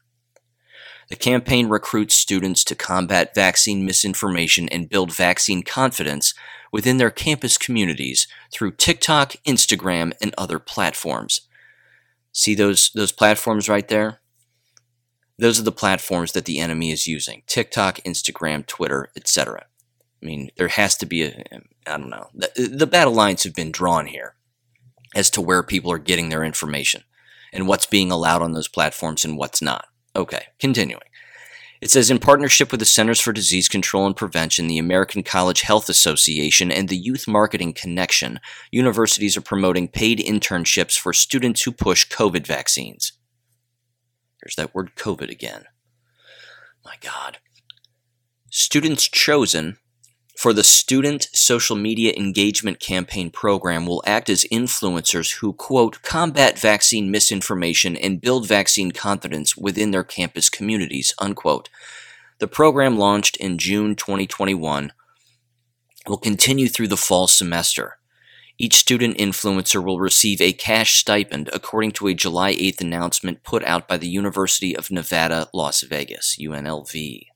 The 1.09 1.17
campaign 1.17 1.69
recruits 1.69 2.15
students 2.15 2.65
to 2.65 2.75
combat 2.75 3.35
vaccine 3.35 3.85
misinformation 3.85 4.69
and 4.71 4.89
build 4.89 5.13
vaccine 5.13 5.63
confidence 5.63 6.35
within 6.73 6.97
their 6.97 7.11
campus 7.11 7.59
communities 7.59 8.27
through 8.53 8.73
TikTok, 8.73 9.33
Instagram, 9.47 10.13
and 10.21 10.35
other 10.37 10.59
platforms. 10.59 11.43
See 12.33 12.55
those 12.55 12.91
those 12.91 13.13
platforms 13.13 13.69
right 13.69 13.87
there? 13.87 14.21
Those 15.39 15.61
are 15.61 15.65
the 15.65 15.73
platforms 15.73 16.33
that 16.33 16.45
the 16.45 16.59
enemy 16.59 16.91
is 16.91 17.07
using. 17.07 17.43
TikTok, 17.47 17.99
Instagram, 17.99 18.67
Twitter, 18.67 19.11
etc. 19.17 19.67
I 20.23 20.27
mean, 20.27 20.51
there 20.57 20.69
has 20.69 20.97
to 20.99 21.07
be 21.07 21.23
a, 21.25 21.45
I 21.87 21.99
don't 21.99 22.11
know. 22.11 22.29
The, 22.35 22.71
the 22.73 22.87
battle 22.87 23.13
lines 23.13 23.45
have 23.45 23.55
been 23.55 23.73
drawn 23.73 24.07
here 24.07 24.37
as 25.15 25.31
to 25.31 25.41
where 25.41 25.63
people 25.63 25.93
are 25.93 25.99
getting 25.99 26.29
their 26.29 26.45
information 26.45 27.03
and 27.53 27.69
what's 27.69 27.87
being 27.87 28.11
allowed 28.11 28.43
on 28.43 28.53
those 28.53 28.69
platforms 28.69 29.25
and 29.25 29.37
what's 29.37 29.61
not. 29.61 29.87
Okay, 30.16 30.47
continuing. 30.59 31.02
It 31.80 31.90
says 31.90 32.11
in 32.11 32.18
partnership 32.18 32.71
with 32.71 32.80
the 32.80 32.87
Centers 32.87 33.21
for 33.21 33.33
Disease 33.33 33.68
Control 33.68 34.06
and 34.06 34.16
Prevention, 34.16 34.68
the 34.68 34.78
American 34.78 35.23
College 35.23 35.62
Health 35.62 35.88
Association, 35.88 36.73
and 36.73 36.88
the 36.88 36.97
Youth 36.97 37.28
Marketing 37.28 37.75
Connection, 37.75 38.40
universities 38.71 39.37
are 39.37 39.42
promoting 39.42 39.88
paid 39.88 40.18
internships 40.18 40.99
for 40.99 41.12
students 41.12 41.62
who 41.62 41.73
push 41.73 42.09
COVID 42.09 42.47
vaccines. 42.47 43.12
There's 44.42 44.56
that 44.56 44.75
word 44.75 44.92
COVID 44.97 45.30
again. 45.30 45.64
My 46.85 46.94
God. 47.00 47.38
Students 48.50 49.09
chosen 49.09 49.78
for 50.45 50.53
the 50.53 50.63
Student 50.63 51.31
Social 51.33 51.75
Media 51.75 52.13
Engagement 52.19 52.79
Campaign 52.79 53.31
program 53.31 53.87
will 53.87 54.03
act 54.07 54.29
as 54.29 54.45
influencers 54.53 55.37
who, 55.37 55.55
quote, 55.55 56.03
combat 56.03 56.59
vaccine 56.59 57.11
misinformation 57.11 57.97
and 57.97 58.21
build 58.21 58.47
vaccine 58.47 58.91
confidence 58.91 59.57
within 59.57 59.91
their 59.91 60.05
campus 60.05 60.51
communities, 60.51 61.15
unquote. 61.19 61.71
The 62.41 62.47
program 62.47 62.99
launched 62.99 63.39
in 63.39 63.57
June 63.57 63.97
2021 63.97 64.93
will 66.07 66.19
continue 66.19 66.69
through 66.69 66.89
the 66.89 66.99
fall 66.99 67.27
semester. 67.27 67.97
Each 68.59 68.75
student 68.75 69.17
influencer 69.17 69.83
will 69.83 69.99
receive 69.99 70.43
a 70.43 70.53
cash 70.53 70.99
stipend 70.99 71.49
according 71.55 71.93
to 71.93 72.09
a 72.09 72.13
July 72.13 72.55
8th 72.55 72.83
announcement 72.83 73.45
put 73.45 73.65
out 73.65 73.89
by 73.89 73.97
the 73.97 74.09
University 74.09 74.77
of 74.77 74.91
Nevada, 74.91 75.49
Las 75.55 75.81
Vegas, 75.81 76.37
UNLV. 76.39 77.29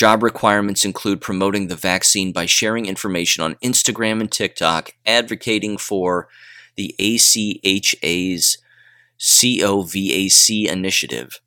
Job 0.00 0.22
requirements 0.22 0.86
include 0.86 1.20
promoting 1.20 1.68
the 1.68 1.76
vaccine 1.76 2.32
by 2.32 2.46
sharing 2.46 2.86
information 2.86 3.44
on 3.44 3.56
Instagram 3.56 4.22
and 4.22 4.32
TikTok, 4.32 4.92
advocating 5.04 5.76
for 5.76 6.26
the 6.74 6.94
ACHA's 6.98 8.56
COVAC 9.18 10.66
initiative, 10.66 11.40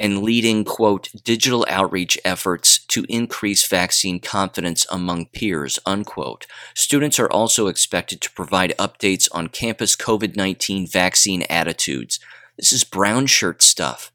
and 0.00 0.22
leading, 0.22 0.64
quote, 0.64 1.10
digital 1.24 1.66
outreach 1.68 2.18
efforts 2.24 2.78
to 2.86 3.04
increase 3.10 3.68
vaccine 3.68 4.18
confidence 4.18 4.86
among 4.90 5.26
peers, 5.26 5.78
unquote. 5.84 6.46
Students 6.72 7.18
are 7.18 7.30
also 7.30 7.66
expected 7.66 8.22
to 8.22 8.32
provide 8.32 8.72
updates 8.78 9.28
on 9.30 9.48
campus 9.48 9.94
COVID 9.94 10.36
19 10.36 10.86
vaccine 10.86 11.42
attitudes. 11.50 12.18
This 12.56 12.72
is 12.72 12.82
brown 12.82 13.26
shirt 13.26 13.60
stuff. 13.60 14.10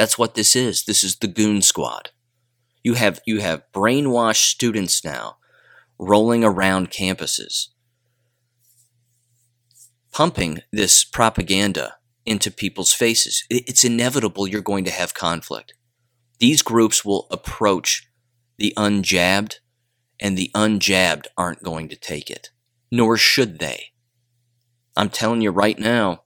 That's 0.00 0.16
what 0.16 0.34
this 0.34 0.56
is. 0.56 0.84
This 0.84 1.04
is 1.04 1.16
the 1.16 1.26
goon 1.26 1.60
squad. 1.60 2.08
You 2.82 2.94
have 2.94 3.20
you 3.26 3.40
have 3.40 3.70
brainwashed 3.74 4.48
students 4.48 5.04
now 5.04 5.36
rolling 5.98 6.42
around 6.42 6.90
campuses 6.90 7.66
pumping 10.10 10.62
this 10.72 11.04
propaganda 11.04 11.96
into 12.24 12.50
people's 12.50 12.94
faces. 12.94 13.44
It's 13.50 13.84
inevitable 13.84 14.48
you're 14.48 14.62
going 14.62 14.84
to 14.84 14.90
have 14.90 15.12
conflict. 15.12 15.74
These 16.38 16.62
groups 16.62 17.04
will 17.04 17.26
approach 17.30 18.08
the 18.56 18.72
unjabbed, 18.78 19.56
and 20.18 20.34
the 20.34 20.50
unjabbed 20.54 21.26
aren't 21.36 21.62
going 21.62 21.90
to 21.90 21.96
take 21.96 22.30
it, 22.30 22.48
nor 22.90 23.18
should 23.18 23.58
they. 23.58 23.92
I'm 24.96 25.10
telling 25.10 25.42
you 25.42 25.50
right 25.50 25.78
now, 25.78 26.22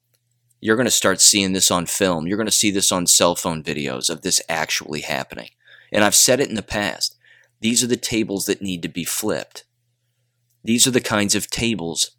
you're 0.65 0.77
going 0.77 0.87
to 0.87 0.91
start 0.91 1.21
seeing 1.21 1.53
this 1.53 1.71
on 1.71 1.85
film. 1.85 2.27
You're 2.27 2.39
going 2.39 2.47
to 2.47 2.51
see 2.51 2.71
this 2.71 2.91
on 2.91 3.07
cell 3.07 3.35
phone 3.35 3.63
videos 3.63 4.09
of 4.09 4.23
this 4.23 4.41
actually 4.49 5.03
happening. 5.03 5.51
And 5.93 6.03
I've 6.03 6.15
said 6.15 6.41
it 6.41 6.49
in 6.49 6.55
the 6.55 6.63
past. 6.63 7.19
These 7.61 7.85
are 7.85 7.87
the 7.87 7.99
tables 7.99 8.47
that 8.47 8.63
need 8.63 8.81
to 8.81 8.89
be 8.89 9.05
flipped. 9.05 9.65
These 10.63 10.87
are 10.87 10.91
the 10.91 11.03
kinds 11.03 11.35
of 11.35 11.51
tables 11.51 12.13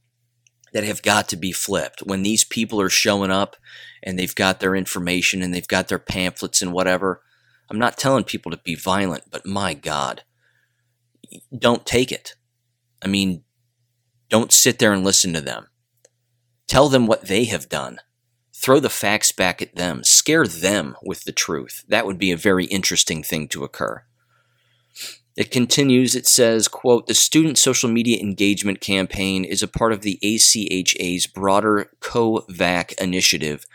that 0.73 0.83
have 0.83 1.01
got 1.01 1.27
to 1.29 1.35
be 1.35 1.51
flipped. 1.51 2.01
When 2.01 2.21
these 2.21 2.43
people 2.43 2.79
are 2.79 2.89
showing 2.89 3.31
up 3.31 3.55
and 4.03 4.19
they've 4.19 4.35
got 4.35 4.59
their 4.59 4.75
information 4.75 5.41
and 5.41 5.51
they've 5.51 5.67
got 5.67 5.87
their 5.87 5.97
pamphlets 5.97 6.61
and 6.61 6.71
whatever, 6.71 7.23
I'm 7.67 7.79
not 7.79 7.97
telling 7.97 8.25
people 8.25 8.51
to 8.51 8.57
be 8.57 8.75
violent, 8.75 9.23
but 9.31 9.47
my 9.47 9.73
God, 9.73 10.21
don't 11.57 11.83
take 11.83 12.11
it. 12.11 12.35
I 13.03 13.07
mean, 13.07 13.43
don't 14.29 14.51
sit 14.51 14.77
there 14.77 14.93
and 14.93 15.03
listen 15.03 15.33
to 15.33 15.41
them. 15.41 15.65
Tell 16.67 16.89
them 16.89 17.07
what 17.07 17.23
they 17.23 17.45
have 17.45 17.69
done. 17.69 18.01
Throw 18.57 18.79
the 18.79 18.89
facts 18.89 19.31
back 19.31 19.61
at 19.61 19.75
them. 19.75 20.03
Scare 20.03 20.47
them 20.47 20.95
with 21.03 21.25
the 21.25 21.31
truth. 21.31 21.83
That 21.87 22.05
would 22.05 22.17
be 22.17 22.31
a 22.31 22.37
very 22.37 22.65
interesting 22.65 23.21
thing 23.21 23.47
to 23.49 23.63
occur. 23.63 24.03
It 25.35 25.51
continues, 25.51 26.15
it 26.15 26.25
says, 26.25 26.69
quote, 26.69 27.07
the 27.07 27.13
student 27.13 27.57
social 27.57 27.89
media 27.89 28.21
engagement 28.21 28.79
campaign 28.79 29.43
is 29.43 29.61
a 29.61 29.67
part 29.67 29.91
of 29.91 30.01
the 30.01 30.17
ACHA's 30.23 31.27
broader 31.27 31.91
COVAC 31.99 32.93
initiative, 32.93 33.65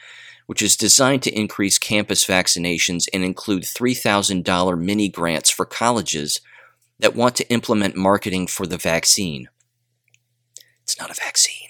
which 0.46 0.62
is 0.62 0.74
designed 0.74 1.22
to 1.24 1.38
increase 1.38 1.78
campus 1.78 2.24
vaccinations 2.24 3.06
and 3.12 3.22
include 3.22 3.64
$3,000 3.64 4.80
mini 4.80 5.10
grants 5.10 5.50
for 5.50 5.66
colleges 5.66 6.40
that 6.98 7.14
want 7.14 7.36
to 7.36 7.48
implement 7.50 7.94
marketing 7.94 8.46
for 8.46 8.66
the 8.66 8.78
vaccine. 8.78 9.50
It's 10.82 10.98
not 10.98 11.10
a 11.10 11.14
vaccine. 11.14 11.69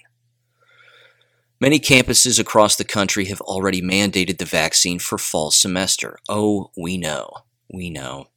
Many 1.61 1.79
campuses 1.79 2.39
across 2.39 2.77
the 2.77 2.85
country 2.85 3.27
have 3.27 3.43
already 3.43 3.83
mandated 3.83 4.39
the 4.39 4.47
vaccine 4.47 4.99
for 4.99 5.19
fall 5.19 5.51
semester. 5.51 6.19
Oh, 6.27 6.71
we 6.75 6.97
know. 6.97 7.31
We 7.71 7.91
know. 7.91 8.29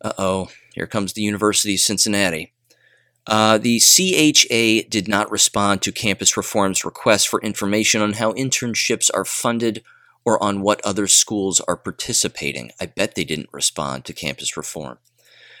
Uh 0.00 0.12
oh, 0.16 0.48
here 0.74 0.86
comes 0.86 1.12
the 1.12 1.22
University 1.22 1.74
of 1.74 1.80
Cincinnati. 1.80 2.52
Uh, 3.26 3.58
the 3.58 3.80
CHA 3.80 4.88
did 4.88 5.08
not 5.08 5.30
respond 5.30 5.82
to 5.82 5.92
Campus 5.92 6.36
Reform's 6.36 6.84
request 6.84 7.28
for 7.28 7.40
information 7.42 8.00
on 8.00 8.14
how 8.14 8.32
internships 8.32 9.10
are 9.12 9.24
funded 9.24 9.82
or 10.24 10.42
on 10.42 10.60
what 10.60 10.84
other 10.84 11.08
schools 11.08 11.60
are 11.60 11.76
participating. 11.76 12.70
I 12.80 12.86
bet 12.86 13.14
they 13.16 13.24
didn't 13.24 13.48
respond 13.52 14.04
to 14.04 14.12
Campus 14.12 14.56
Reform. 14.56 14.98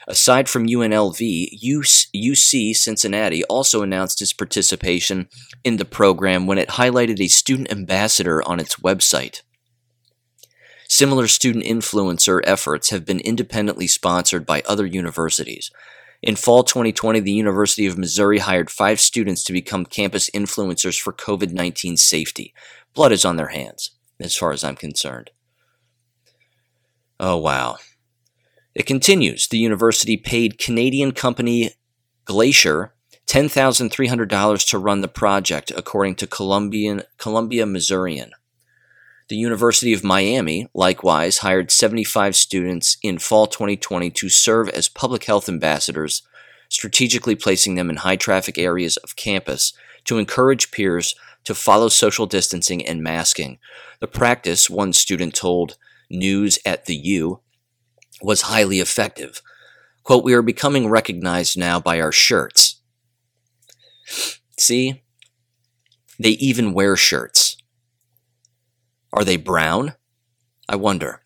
Aside 0.08 0.48
from 0.48 0.66
UNLV, 0.66 1.60
UC 2.14 2.74
Cincinnati 2.74 3.44
also 3.44 3.82
announced 3.82 4.20
its 4.20 4.32
participation 4.32 5.28
in 5.62 5.76
the 5.76 5.84
program 5.84 6.46
when 6.46 6.58
it 6.58 6.70
highlighted 6.70 7.20
a 7.20 7.28
student 7.28 7.70
ambassador 7.70 8.42
on 8.42 8.58
its 8.58 8.76
website. 8.76 9.42
Similar 10.88 11.28
student 11.28 11.64
influencer 11.64 12.40
efforts 12.44 12.90
have 12.90 13.06
been 13.06 13.20
independently 13.20 13.86
sponsored 13.86 14.44
by 14.44 14.62
other 14.68 14.84
universities. 14.84 15.70
In 16.20 16.36
fall 16.36 16.62
2020, 16.64 17.20
the 17.20 17.32
University 17.32 17.86
of 17.86 17.96
Missouri 17.96 18.38
hired 18.38 18.70
five 18.70 19.00
students 19.00 19.42
to 19.44 19.52
become 19.52 19.86
campus 19.86 20.30
influencers 20.30 21.00
for 21.00 21.12
COVID 21.12 21.52
19 21.52 21.96
safety. 21.96 22.52
Blood 22.94 23.10
is 23.10 23.24
on 23.24 23.36
their 23.36 23.48
hands, 23.48 23.92
as 24.20 24.36
far 24.36 24.52
as 24.52 24.62
I'm 24.62 24.76
concerned. 24.76 25.30
Oh, 27.18 27.38
wow. 27.38 27.78
It 28.74 28.86
continues. 28.86 29.48
The 29.48 29.58
university 29.58 30.16
paid 30.16 30.58
Canadian 30.58 31.12
company 31.12 31.74
Glacier 32.24 32.94
$10,300 33.26 34.68
to 34.68 34.78
run 34.78 35.00
the 35.00 35.08
project, 35.08 35.72
according 35.76 36.14
to 36.16 36.26
Columbian, 36.26 37.02
Columbia 37.18 37.66
Missourian. 37.66 38.32
The 39.28 39.36
University 39.36 39.92
of 39.92 40.04
Miami, 40.04 40.68
likewise, 40.74 41.38
hired 41.38 41.70
75 41.70 42.36
students 42.36 42.98
in 43.02 43.18
fall 43.18 43.46
2020 43.46 44.10
to 44.10 44.28
serve 44.28 44.68
as 44.70 44.88
public 44.88 45.24
health 45.24 45.48
ambassadors, 45.48 46.22
strategically 46.68 47.34
placing 47.34 47.74
them 47.76 47.88
in 47.88 47.96
high 47.96 48.16
traffic 48.16 48.58
areas 48.58 48.96
of 48.98 49.16
campus 49.16 49.72
to 50.04 50.18
encourage 50.18 50.70
peers 50.70 51.14
to 51.44 51.54
follow 51.54 51.88
social 51.88 52.26
distancing 52.26 52.84
and 52.84 53.02
masking. 53.02 53.58
The 54.00 54.08
practice, 54.08 54.68
one 54.68 54.92
student 54.92 55.34
told 55.34 55.76
News 56.10 56.58
at 56.66 56.84
the 56.84 56.96
U, 56.96 57.40
was 58.22 58.42
highly 58.42 58.80
effective. 58.80 59.42
Quote, 60.02 60.24
we 60.24 60.34
are 60.34 60.42
becoming 60.42 60.88
recognized 60.88 61.56
now 61.56 61.80
by 61.80 62.00
our 62.00 62.12
shirts. 62.12 62.80
See? 64.58 65.02
They 66.18 66.30
even 66.30 66.72
wear 66.72 66.96
shirts. 66.96 67.56
Are 69.12 69.24
they 69.24 69.36
brown? 69.36 69.94
I 70.68 70.76
wonder. 70.76 71.22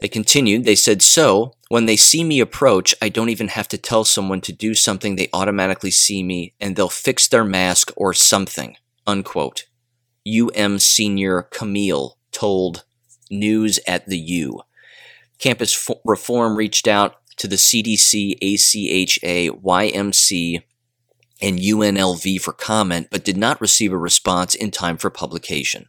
They 0.00 0.08
continued, 0.08 0.64
they 0.64 0.74
said, 0.74 1.00
So, 1.00 1.54
when 1.68 1.86
they 1.86 1.96
see 1.96 2.22
me 2.22 2.40
approach, 2.40 2.94
I 3.00 3.08
don't 3.08 3.30
even 3.30 3.48
have 3.48 3.66
to 3.68 3.78
tell 3.78 4.04
someone 4.04 4.40
to 4.42 4.52
do 4.52 4.74
something, 4.74 5.16
they 5.16 5.28
automatically 5.32 5.90
see 5.90 6.22
me 6.22 6.54
and 6.60 6.76
they'll 6.76 6.88
fix 6.88 7.26
their 7.26 7.44
mask 7.44 7.90
or 7.96 8.12
something. 8.12 8.76
Unquote. 9.06 9.66
UM 10.26 10.78
senior 10.78 11.42
Camille 11.42 12.18
told 12.32 12.84
News 13.30 13.80
at 13.86 14.06
the 14.06 14.18
U. 14.18 14.60
Campus 15.38 15.90
Reform 16.04 16.56
reached 16.56 16.88
out 16.88 17.16
to 17.36 17.48
the 17.48 17.56
CDC, 17.56 18.38
ACHA, 18.40 19.62
YMC, 19.62 20.62
and 21.42 21.58
UNLV 21.58 22.40
for 22.40 22.52
comment, 22.52 23.08
but 23.10 23.24
did 23.24 23.36
not 23.36 23.60
receive 23.60 23.92
a 23.92 23.98
response 23.98 24.54
in 24.54 24.70
time 24.70 24.96
for 24.96 25.10
publication. 25.10 25.86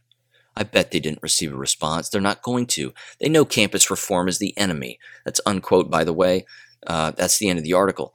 I 0.56 0.64
bet 0.64 0.90
they 0.90 1.00
didn't 1.00 1.22
receive 1.22 1.52
a 1.52 1.56
response. 1.58 2.08
They're 2.08 2.20
not 2.20 2.42
going 2.42 2.66
to. 2.68 2.92
They 3.20 3.28
know 3.28 3.44
campus 3.44 3.90
reform 3.90 4.28
is 4.28 4.38
the 4.38 4.56
enemy. 4.58 4.98
That's 5.24 5.40
unquote, 5.46 5.90
by 5.90 6.04
the 6.04 6.12
way. 6.12 6.46
Uh, 6.86 7.12
that's 7.12 7.38
the 7.38 7.48
end 7.48 7.58
of 7.58 7.64
the 7.64 7.74
article. 7.74 8.14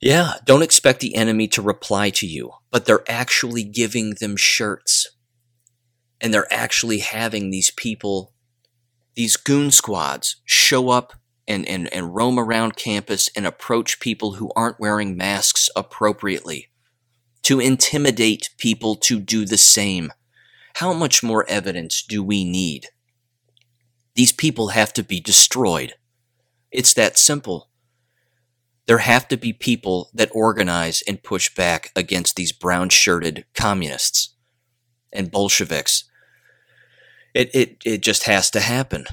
Yeah, 0.00 0.34
don't 0.44 0.62
expect 0.62 1.00
the 1.00 1.14
enemy 1.16 1.48
to 1.48 1.62
reply 1.62 2.10
to 2.10 2.26
you, 2.26 2.52
but 2.70 2.86
they're 2.86 3.04
actually 3.10 3.64
giving 3.64 4.16
them 4.20 4.36
shirts. 4.36 5.08
and 6.20 6.32
they're 6.32 6.52
actually 6.52 7.00
having 7.00 7.50
these 7.50 7.70
people, 7.72 8.31
these 9.14 9.36
goon 9.36 9.70
squads, 9.70 10.36
show 10.44 10.88
up 10.88 11.14
and, 11.46 11.66
and, 11.68 11.92
and 11.92 12.14
roam 12.14 12.38
around 12.38 12.76
campus 12.76 13.28
and 13.36 13.46
approach 13.46 14.00
people 14.00 14.34
who 14.34 14.50
aren't 14.56 14.80
wearing 14.80 15.16
masks 15.16 15.68
appropriately 15.76 16.68
to 17.42 17.60
intimidate 17.60 18.50
people 18.56 18.94
to 18.94 19.18
do 19.20 19.44
the 19.44 19.58
same. 19.58 20.12
How 20.76 20.92
much 20.92 21.22
more 21.22 21.44
evidence 21.48 22.02
do 22.02 22.22
we 22.22 22.44
need? 22.44 22.86
These 24.14 24.32
people 24.32 24.68
have 24.68 24.92
to 24.94 25.02
be 25.02 25.20
destroyed. 25.20 25.94
It's 26.70 26.94
that 26.94 27.18
simple. 27.18 27.68
There 28.86 28.98
have 28.98 29.28
to 29.28 29.36
be 29.36 29.52
people 29.52 30.10
that 30.14 30.30
organize 30.32 31.02
and 31.06 31.22
push 31.22 31.54
back 31.54 31.90
against 31.94 32.36
these 32.36 32.52
brown 32.52 32.88
shirted 32.88 33.44
communists 33.54 34.34
and 35.12 35.30
Bolsheviks. 35.30 36.04
It, 37.34 37.54
it, 37.54 37.76
it 37.84 38.02
just 38.02 38.24
has 38.24 38.50
to 38.50 38.60
happen. 38.60 39.06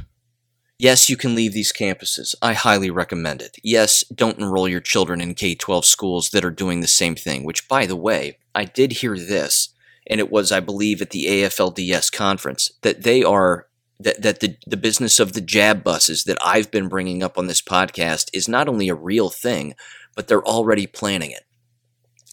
Yes, 0.77 1.09
you 1.09 1.17
can 1.17 1.35
leave 1.35 1.51
these 1.51 1.73
campuses. 1.73 2.35
I 2.41 2.53
highly 2.53 2.89
recommend 2.89 3.41
it. 3.41 3.57
Yes, 3.61 4.03
don't 4.15 4.39
enroll 4.39 4.67
your 4.69 4.79
children 4.79 5.19
in 5.19 5.35
K 5.35 5.53
12 5.53 5.85
schools 5.85 6.29
that 6.29 6.45
are 6.45 6.51
doing 6.51 6.79
the 6.79 6.87
same 6.87 7.15
thing, 7.15 7.43
which, 7.43 7.67
by 7.67 7.85
the 7.85 7.97
way, 7.97 8.37
I 8.55 8.63
did 8.63 8.93
hear 8.93 9.17
this, 9.17 9.69
and 10.07 10.21
it 10.21 10.31
was, 10.31 10.53
I 10.53 10.61
believe, 10.61 11.01
at 11.01 11.09
the 11.09 11.25
AFLDS 11.25 12.11
conference, 12.11 12.71
that 12.81 13.03
they 13.03 13.23
are. 13.23 13.67
That, 14.01 14.21
that 14.21 14.39
the, 14.39 14.55
the 14.65 14.77
business 14.77 15.19
of 15.19 15.33
the 15.33 15.41
jab 15.41 15.83
buses 15.83 16.23
that 16.23 16.37
I've 16.41 16.71
been 16.71 16.87
bringing 16.87 17.21
up 17.21 17.37
on 17.37 17.47
this 17.47 17.61
podcast 17.61 18.29
is 18.31 18.47
not 18.47 18.69
only 18.69 18.87
a 18.87 18.95
real 18.95 19.29
thing, 19.29 19.75
but 20.15 20.29
they're 20.29 20.41
already 20.41 20.87
planning 20.87 21.31
it. 21.31 21.43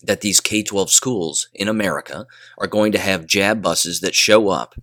That 0.00 0.20
these 0.20 0.40
K 0.40 0.62
12 0.62 0.92
schools 0.92 1.48
in 1.52 1.66
America 1.66 2.28
are 2.56 2.68
going 2.68 2.92
to 2.92 3.00
have 3.00 3.26
jab 3.26 3.62
buses 3.62 3.98
that 3.98 4.14
show 4.14 4.48
up 4.48 4.76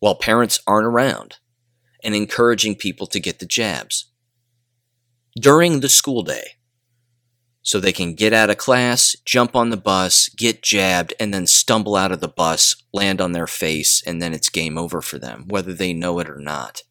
while 0.00 0.14
parents 0.14 0.60
aren't 0.66 0.86
around 0.86 1.36
and 2.02 2.14
encouraging 2.14 2.74
people 2.74 3.06
to 3.06 3.20
get 3.20 3.38
the 3.38 3.46
jabs 3.46 4.10
during 5.38 5.80
the 5.80 5.88
school 5.88 6.22
day 6.22 6.56
so 7.62 7.78
they 7.78 7.92
can 7.92 8.14
get 8.14 8.32
out 8.32 8.50
of 8.50 8.56
class, 8.56 9.14
jump 9.24 9.54
on 9.54 9.70
the 9.70 9.76
bus, 9.76 10.28
get 10.30 10.62
jabbed, 10.62 11.12
and 11.20 11.32
then 11.32 11.46
stumble 11.46 11.94
out 11.94 12.10
of 12.10 12.20
the 12.20 12.28
bus, 12.28 12.74
land 12.92 13.20
on 13.20 13.32
their 13.32 13.46
face, 13.46 14.02
and 14.06 14.20
then 14.20 14.32
it's 14.32 14.48
game 14.48 14.78
over 14.78 15.02
for 15.02 15.18
them, 15.18 15.44
whether 15.48 15.74
they 15.74 15.92
know 15.92 16.18
it 16.18 16.28
or 16.28 16.40
not. 16.40 16.82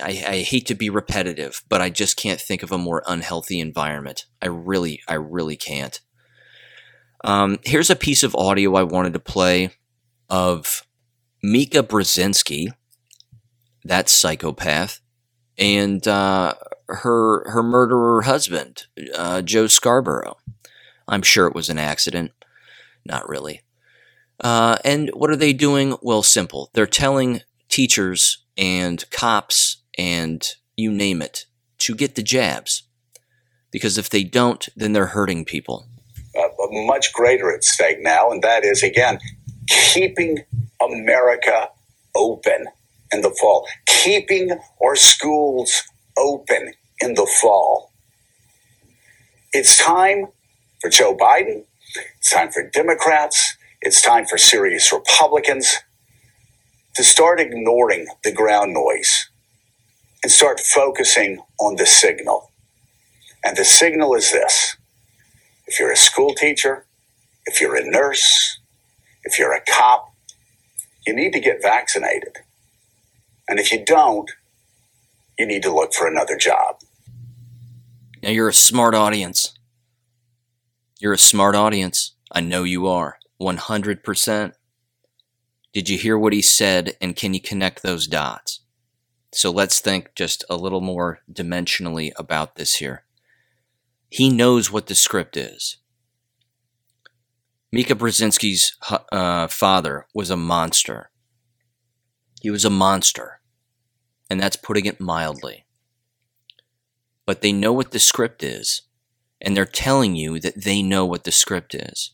I, 0.00 0.24
I, 0.26 0.38
hate 0.38 0.66
to 0.68 0.74
be 0.74 0.88
repetitive, 0.88 1.62
but 1.68 1.82
I 1.82 1.90
just 1.90 2.16
can't 2.16 2.40
think 2.40 2.62
of 2.62 2.72
a 2.72 2.78
more 2.78 3.02
unhealthy 3.06 3.60
environment. 3.60 4.24
I 4.40 4.46
really, 4.46 5.02
I 5.06 5.14
really 5.14 5.56
can't. 5.56 6.00
Um, 7.22 7.58
here's 7.62 7.90
a 7.90 7.96
piece 7.96 8.22
of 8.22 8.34
audio 8.34 8.74
I 8.76 8.84
wanted 8.84 9.12
to 9.12 9.18
play 9.18 9.70
of 10.30 10.85
Mika 11.46 11.84
Brzezinski, 11.84 12.72
that 13.84 14.08
psychopath, 14.08 15.00
and 15.56 16.06
uh, 16.08 16.54
her 16.88 17.48
her 17.50 17.62
murderer 17.62 18.22
husband, 18.22 18.86
uh, 19.16 19.42
Joe 19.42 19.68
Scarborough. 19.68 20.38
I'm 21.06 21.22
sure 21.22 21.46
it 21.46 21.54
was 21.54 21.68
an 21.68 21.78
accident. 21.78 22.32
Not 23.04 23.28
really. 23.28 23.62
Uh, 24.40 24.78
and 24.84 25.08
what 25.14 25.30
are 25.30 25.36
they 25.36 25.52
doing? 25.52 25.96
Well, 26.02 26.24
simple. 26.24 26.68
They're 26.72 26.84
telling 26.84 27.42
teachers 27.68 28.38
and 28.58 29.08
cops 29.10 29.82
and 29.96 30.46
you 30.76 30.90
name 30.90 31.22
it 31.22 31.46
to 31.78 31.94
get 31.94 32.16
the 32.16 32.24
jabs. 32.24 32.82
Because 33.70 33.98
if 33.98 34.10
they 34.10 34.24
don't, 34.24 34.68
then 34.74 34.92
they're 34.92 35.06
hurting 35.06 35.44
people. 35.44 35.86
Uh, 36.36 36.48
much 36.86 37.12
greater 37.12 37.54
at 37.54 37.62
stake 37.62 37.98
now, 38.00 38.32
and 38.32 38.42
that 38.42 38.64
is, 38.64 38.82
again, 38.82 39.18
keeping 39.68 40.44
America 40.82 41.70
open 42.16 42.66
in 43.12 43.22
the 43.22 43.30
fall, 43.40 43.66
keeping 43.86 44.50
our 44.84 44.96
schools 44.96 45.82
open 46.18 46.74
in 47.00 47.14
the 47.14 47.26
fall. 47.40 47.92
It's 49.52 49.78
time 49.78 50.26
for 50.80 50.90
Joe 50.90 51.16
Biden. 51.16 51.64
It's 52.18 52.30
time 52.30 52.50
for 52.52 52.68
Democrats. 52.70 53.56
It's 53.82 54.02
time 54.02 54.26
for 54.26 54.38
serious 54.38 54.92
Republicans 54.92 55.76
to 56.96 57.04
start 57.04 57.40
ignoring 57.40 58.08
the 58.24 58.32
ground 58.32 58.74
noise 58.74 59.28
and 60.22 60.32
start 60.32 60.60
focusing 60.60 61.40
on 61.60 61.76
the 61.76 61.86
signal. 61.86 62.52
And 63.44 63.56
the 63.56 63.64
signal 63.64 64.14
is 64.14 64.32
this 64.32 64.76
if 65.66 65.80
you're 65.80 65.92
a 65.92 65.96
school 65.96 66.34
teacher, 66.34 66.86
if 67.46 67.60
you're 67.60 67.76
a 67.76 67.84
nurse, 67.88 68.58
if 69.24 69.38
you're 69.38 69.54
a 69.54 69.62
cop, 69.68 70.14
you 71.06 71.14
need 71.14 71.32
to 71.32 71.40
get 71.40 71.62
vaccinated. 71.62 72.38
And 73.48 73.60
if 73.60 73.70
you 73.70 73.84
don't, 73.84 74.30
you 75.38 75.46
need 75.46 75.62
to 75.62 75.74
look 75.74 75.94
for 75.94 76.06
another 76.06 76.36
job. 76.36 76.80
Now, 78.22 78.30
you're 78.30 78.48
a 78.48 78.54
smart 78.54 78.94
audience. 78.94 79.56
You're 80.98 81.12
a 81.12 81.18
smart 81.18 81.54
audience. 81.54 82.12
I 82.32 82.40
know 82.40 82.64
you 82.64 82.86
are. 82.86 83.18
100%. 83.40 84.52
Did 85.72 85.88
you 85.88 85.98
hear 85.98 86.18
what 86.18 86.32
he 86.32 86.42
said, 86.42 86.96
and 87.00 87.14
can 87.14 87.34
you 87.34 87.40
connect 87.40 87.82
those 87.82 88.06
dots? 88.06 88.60
So 89.32 89.50
let's 89.50 89.80
think 89.80 90.14
just 90.14 90.42
a 90.48 90.56
little 90.56 90.80
more 90.80 91.20
dimensionally 91.30 92.12
about 92.16 92.56
this 92.56 92.76
here. 92.76 93.04
He 94.08 94.30
knows 94.30 94.72
what 94.72 94.86
the 94.86 94.94
script 94.94 95.36
is. 95.36 95.76
Mika 97.72 97.94
Brzezinski's 97.94 98.76
uh, 99.12 99.48
father 99.48 100.06
was 100.14 100.30
a 100.30 100.36
monster. 100.36 101.10
He 102.40 102.50
was 102.50 102.64
a 102.64 102.70
monster, 102.70 103.40
and 104.30 104.40
that's 104.40 104.56
putting 104.56 104.86
it 104.86 105.00
mildly. 105.00 105.66
But 107.26 107.42
they 107.42 107.52
know 107.52 107.72
what 107.72 107.90
the 107.90 107.98
script 107.98 108.44
is, 108.44 108.82
and 109.40 109.56
they're 109.56 109.64
telling 109.64 110.14
you 110.14 110.38
that 110.40 110.62
they 110.62 110.80
know 110.80 111.04
what 111.04 111.24
the 111.24 111.32
script 111.32 111.74
is. 111.74 112.12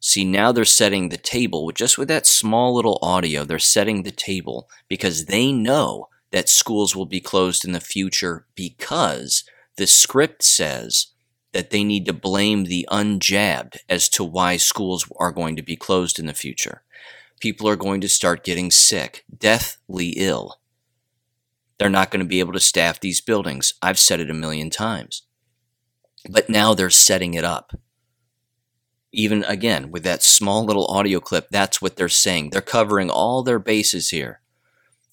See, 0.00 0.24
now 0.24 0.52
they're 0.52 0.64
setting 0.64 1.08
the 1.08 1.16
table 1.16 1.72
just 1.72 1.96
with 1.96 2.08
that 2.08 2.26
small 2.26 2.74
little 2.74 2.98
audio. 3.02 3.44
They're 3.44 3.58
setting 3.58 4.02
the 4.02 4.10
table 4.10 4.68
because 4.88 5.26
they 5.26 5.52
know 5.52 6.08
that 6.30 6.48
schools 6.48 6.94
will 6.94 7.06
be 7.06 7.20
closed 7.20 7.64
in 7.64 7.72
the 7.72 7.80
future 7.80 8.46
because 8.54 9.44
the 9.76 9.86
script 9.86 10.42
says 10.42 11.09
that 11.52 11.70
they 11.70 11.82
need 11.84 12.06
to 12.06 12.12
blame 12.12 12.64
the 12.64 12.86
unjabbed 12.90 13.78
as 13.88 14.08
to 14.10 14.24
why 14.24 14.56
schools 14.56 15.10
are 15.18 15.32
going 15.32 15.56
to 15.56 15.62
be 15.62 15.76
closed 15.76 16.18
in 16.18 16.26
the 16.26 16.34
future. 16.34 16.82
People 17.40 17.68
are 17.68 17.76
going 17.76 18.00
to 18.02 18.08
start 18.08 18.44
getting 18.44 18.70
sick, 18.70 19.24
deathly 19.36 20.10
ill. 20.16 20.60
They're 21.78 21.88
not 21.88 22.10
going 22.10 22.20
to 22.20 22.28
be 22.28 22.40
able 22.40 22.52
to 22.52 22.60
staff 22.60 23.00
these 23.00 23.22
buildings. 23.22 23.74
I've 23.80 23.98
said 23.98 24.20
it 24.20 24.30
a 24.30 24.34
million 24.34 24.68
times. 24.68 25.22
But 26.28 26.50
now 26.50 26.74
they're 26.74 26.90
setting 26.90 27.32
it 27.32 27.44
up. 27.44 27.72
Even 29.12 29.42
again, 29.44 29.90
with 29.90 30.04
that 30.04 30.22
small 30.22 30.64
little 30.64 30.86
audio 30.86 31.18
clip, 31.18 31.48
that's 31.50 31.80
what 31.80 31.96
they're 31.96 32.10
saying. 32.10 32.50
They're 32.50 32.60
covering 32.60 33.08
all 33.10 33.42
their 33.42 33.58
bases 33.58 34.10
here. 34.10 34.42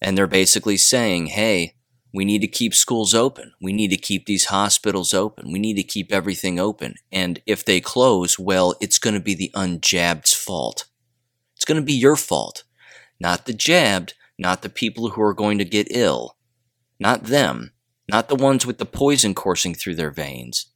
And 0.02 0.18
they're 0.18 0.28
basically 0.28 0.78
saying, 0.78 1.28
hey, 1.28 1.77
we 2.18 2.26
need 2.26 2.42
to 2.42 2.48
keep 2.48 2.74
schools 2.74 3.14
open. 3.14 3.54
We 3.62 3.72
need 3.72 3.90
to 3.90 3.96
keep 3.96 4.26
these 4.26 4.46
hospitals 4.46 5.14
open. 5.14 5.52
We 5.52 5.60
need 5.60 5.76
to 5.76 5.84
keep 5.84 6.12
everything 6.12 6.60
open. 6.60 6.96
And 7.12 7.44
if 7.46 7.64
they 7.64 7.80
close, 7.80 8.40
well, 8.40 8.74
it's 8.82 8.98
going 8.98 9.14
to 9.14 9.20
be 9.20 9.36
the 9.36 9.52
unjabbed's 9.54 10.34
fault. 10.34 10.86
It's 11.56 11.64
going 11.64 11.80
to 11.80 11.86
be 11.86 11.94
your 11.94 12.16
fault. 12.16 12.64
Not 13.20 13.46
the 13.46 13.54
jabbed, 13.54 14.16
not 14.36 14.64
the 14.64 14.70
people 14.70 15.10
who 15.10 15.22
are 15.22 15.36
going 15.36 15.60
to 15.60 15.64
get 15.64 15.90
ill. 15.92 16.38
Not 17.00 17.26
them. 17.26 17.74
Not 18.10 18.30
the 18.30 18.36
ones 18.36 18.66
with 18.66 18.80
the 18.80 18.88
poison 18.88 19.36
coursing 19.36 19.76
through 19.76 19.94
their 19.94 20.10
veins. 20.10 20.74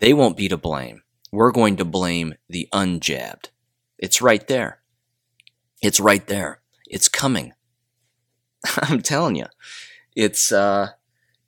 They 0.00 0.12
won't 0.12 0.36
be 0.36 0.48
to 0.48 0.56
blame. 0.56 1.04
We're 1.30 1.52
going 1.52 1.76
to 1.76 1.84
blame 1.84 2.34
the 2.48 2.68
unjabbed. 2.72 3.50
It's 3.98 4.20
right 4.20 4.44
there. 4.48 4.80
It's 5.80 6.00
right 6.00 6.26
there. 6.26 6.60
It's 6.88 7.06
coming. 7.08 7.52
I'm 8.82 9.00
telling 9.00 9.36
you 9.36 9.46
it's 10.14 10.52
uh, 10.52 10.90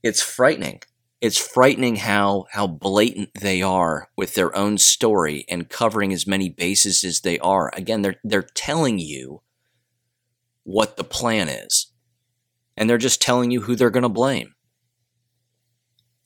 it's 0.03 0.23
frightening. 0.23 0.81
It's 1.21 1.39
frightening 1.39 1.97
how 1.97 2.47
how 2.53 2.67
blatant 2.67 3.31
they 3.35 3.63
are 3.63 4.09
with 4.17 4.35
their 4.35 4.55
own 4.57 4.79
story 4.79 5.45
and 5.49 5.69
covering 5.69 6.13
as 6.13 6.27
many 6.27 6.49
bases 6.49 7.05
as 7.05 7.21
they 7.21 7.39
are. 7.39 7.71
Again, 7.75 8.03
they're 8.03 8.17
they're 8.23 8.43
telling 8.43 8.99
you 8.99 9.43
what 10.65 10.97
the 10.97 11.05
plan 11.05 11.49
is, 11.49 11.93
and 12.77 12.89
they're 12.89 12.99
just 12.99 13.23
telling 13.23 13.51
you 13.51 13.63
who 13.63 13.77
they're 13.77 13.91
going 13.91 14.03
to 14.03 14.09
blame, 14.09 14.55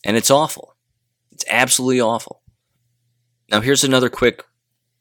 and 0.05 0.17
it's 0.17 0.31
awful. 0.31 0.77
It's 1.31 1.45
absolutely 1.49 2.01
awful. 2.01 2.43
Now, 3.51 3.61
here's 3.61 3.85
another 3.85 4.09
quick 4.09 4.45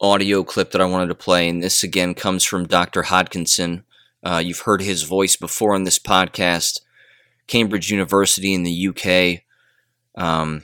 audio 0.00 0.42
clip 0.42 0.70
that 0.70 0.80
I 0.80 0.86
wanted 0.86 1.08
to 1.08 1.14
play, 1.14 1.48
and 1.48 1.62
this 1.62 1.82
again 1.82 2.14
comes 2.14 2.44
from 2.44 2.66
Dr. 2.66 3.02
Hodkinson. 3.02 3.84
Uh, 4.22 4.42
you've 4.44 4.60
heard 4.60 4.82
his 4.82 5.02
voice 5.02 5.36
before 5.36 5.74
on 5.74 5.84
this 5.84 5.98
podcast. 5.98 6.80
Cambridge 7.50 7.90
University 7.90 8.54
in 8.54 8.62
the 8.62 8.88
UK, 8.88 9.42
um, 10.16 10.62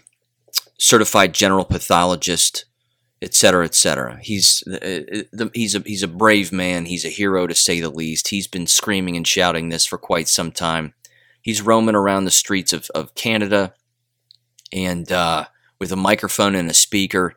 certified 0.78 1.34
general 1.34 1.64
pathologist. 1.64 2.64
etc., 3.22 3.64
etc. 3.64 4.18
He's 4.22 4.62
uh, 4.68 5.48
he's 5.54 5.74
a 5.74 5.80
he's 5.80 6.02
a 6.02 6.08
brave 6.08 6.52
man. 6.52 6.84
He's 6.86 7.04
a 7.04 7.08
hero 7.08 7.46
to 7.46 7.54
say 7.54 7.80
the 7.80 7.90
least. 7.90 8.28
He's 8.28 8.46
been 8.46 8.66
screaming 8.66 9.16
and 9.16 9.26
shouting 9.26 9.68
this 9.68 9.86
for 9.86 9.98
quite 9.98 10.28
some 10.28 10.52
time. 10.52 10.94
He's 11.40 11.62
roaming 11.62 11.94
around 11.94 12.24
the 12.24 12.30
streets 12.30 12.72
of, 12.72 12.90
of 12.94 13.14
Canada 13.14 13.72
and 14.72 15.10
uh, 15.10 15.46
with 15.80 15.92
a 15.92 15.96
microphone 15.96 16.54
and 16.54 16.70
a 16.70 16.74
speaker, 16.74 17.34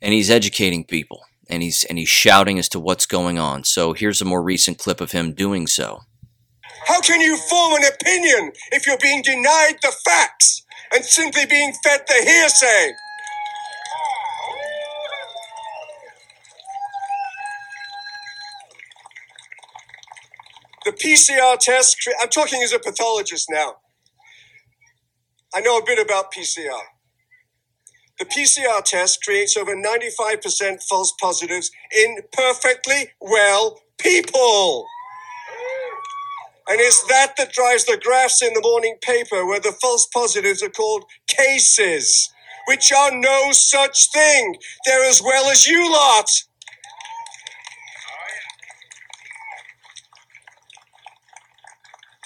and 0.00 0.14
he's 0.14 0.30
educating 0.30 0.84
people 0.84 1.20
and 1.50 1.62
he's 1.62 1.84
and 1.84 1.98
he's 1.98 2.08
shouting 2.08 2.58
as 2.58 2.68
to 2.70 2.80
what's 2.80 3.06
going 3.06 3.38
on. 3.38 3.64
So 3.64 3.92
here's 3.92 4.22
a 4.22 4.24
more 4.24 4.42
recent 4.42 4.78
clip 4.78 5.00
of 5.00 5.12
him 5.12 5.34
doing 5.34 5.66
so. 5.66 6.00
How 6.90 7.00
can 7.00 7.20
you 7.20 7.36
form 7.36 7.74
an 7.74 7.84
opinion 7.84 8.50
if 8.72 8.84
you're 8.84 8.98
being 8.98 9.22
denied 9.22 9.76
the 9.80 9.92
facts 10.04 10.64
and 10.92 11.04
simply 11.04 11.46
being 11.46 11.72
fed 11.84 12.00
the 12.08 12.14
hearsay? 12.14 12.92
The 20.84 20.90
PCR 20.90 21.60
test, 21.60 21.96
I'm 22.20 22.28
talking 22.28 22.60
as 22.64 22.72
a 22.72 22.80
pathologist 22.80 23.46
now. 23.52 23.76
I 25.54 25.60
know 25.60 25.78
a 25.78 25.84
bit 25.84 26.04
about 26.04 26.32
PCR. 26.32 26.80
The 28.18 28.24
PCR 28.24 28.84
test 28.84 29.22
creates 29.22 29.56
over 29.56 29.76
95% 29.76 30.82
false 30.88 31.14
positives 31.20 31.70
in 31.96 32.16
perfectly 32.32 33.10
well 33.20 33.80
people. 33.98 34.88
And 36.70 36.80
it's 36.80 37.04
that 37.08 37.34
that 37.38 37.52
drives 37.52 37.86
the 37.86 37.98
graphs 38.02 38.42
in 38.42 38.54
the 38.54 38.62
morning 38.62 38.96
paper 39.02 39.46
where 39.46 39.60
the 39.60 39.76
false 39.82 40.06
positives 40.06 40.62
are 40.62 40.70
called 40.70 41.04
cases, 41.28 42.30
which 42.68 42.92
are 42.92 43.10
no 43.12 43.52
such 43.52 44.12
thing. 44.12 44.56
They're 44.86 45.04
as 45.10 45.22
well 45.22 45.50
as 45.50 45.66
you 45.66 45.92
lot. 45.92 46.26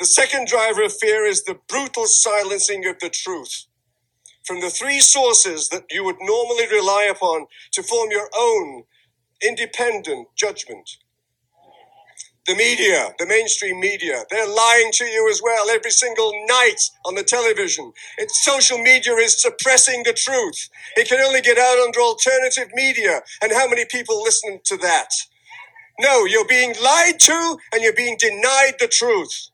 The 0.00 0.06
second 0.06 0.48
driver 0.48 0.84
of 0.84 0.94
fear 0.96 1.24
is 1.26 1.44
the 1.44 1.58
brutal 1.68 2.06
silencing 2.06 2.86
of 2.86 2.98
the 3.00 3.10
truth. 3.10 3.66
From 4.46 4.60
the 4.60 4.70
three 4.70 5.00
sources 5.00 5.70
that 5.70 5.84
you 5.90 6.04
would 6.04 6.18
normally 6.20 6.66
rely 6.68 7.04
upon 7.10 7.46
to 7.72 7.82
form 7.82 8.10
your 8.10 8.30
own 8.38 8.84
independent 9.42 10.28
judgment. 10.36 10.90
The 12.46 12.56
media, 12.56 13.14
the 13.18 13.26
mainstream 13.26 13.80
media, 13.80 14.24
they're 14.30 14.48
lying 14.48 14.90
to 14.94 15.04
you 15.06 15.30
as 15.30 15.40
well 15.42 15.70
every 15.70 15.92
single 15.92 16.32
night 16.48 16.80
on 17.06 17.14
the 17.14 17.24
television. 17.24 17.92
It's 18.18 18.44
social 18.44 18.78
media 18.78 19.14
is 19.14 19.40
suppressing 19.40 20.02
the 20.04 20.12
truth. 20.12 20.68
It 20.96 21.08
can 21.08 21.20
only 21.20 21.40
get 21.40 21.58
out 21.58 21.78
under 21.78 22.00
alternative 22.00 22.68
media. 22.74 23.22
And 23.42 23.52
how 23.52 23.68
many 23.68 23.86
people 23.86 24.22
listen 24.22 24.60
to 24.66 24.76
that? 24.78 25.10
No, 26.00 26.26
you're 26.26 26.48
being 26.48 26.74
lied 26.82 27.20
to 27.20 27.58
and 27.72 27.82
you're 27.82 27.94
being 27.94 28.16
denied 28.18 28.74
the 28.80 28.88
truth. 28.88 29.50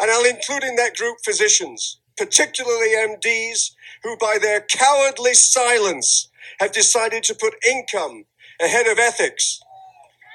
And 0.00 0.10
I'll 0.10 0.26
include 0.26 0.64
in 0.64 0.76
that 0.76 0.96
group 0.96 1.18
physicians, 1.24 2.00
particularly 2.18 2.90
MDs, 2.96 3.72
who 4.04 4.16
by 4.18 4.38
their 4.40 4.62
cowardly 4.62 5.34
silence 5.34 6.30
have 6.60 6.72
decided 6.72 7.24
to 7.24 7.34
put 7.34 7.54
income 7.68 8.26
ahead 8.62 8.86
of 8.86 8.98
ethics. 8.98 9.60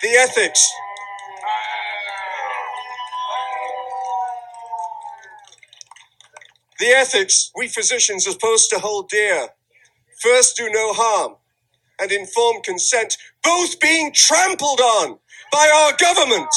The 0.01 0.09
ethics. 0.09 0.71
The 6.79 6.87
ethics 6.87 7.51
we 7.55 7.67
physicians 7.67 8.27
are 8.27 8.31
supposed 8.31 8.69
to 8.71 8.79
hold 8.79 9.09
dear. 9.09 9.49
First, 10.21 10.57
do 10.57 10.69
no 10.71 10.93
harm, 10.93 11.35
and 12.01 12.11
informed 12.11 12.63
consent, 12.63 13.17
both 13.43 13.79
being 13.79 14.13
trampled 14.13 14.81
on 14.81 15.19
by 15.51 15.69
our 15.73 15.93
government. 15.97 16.49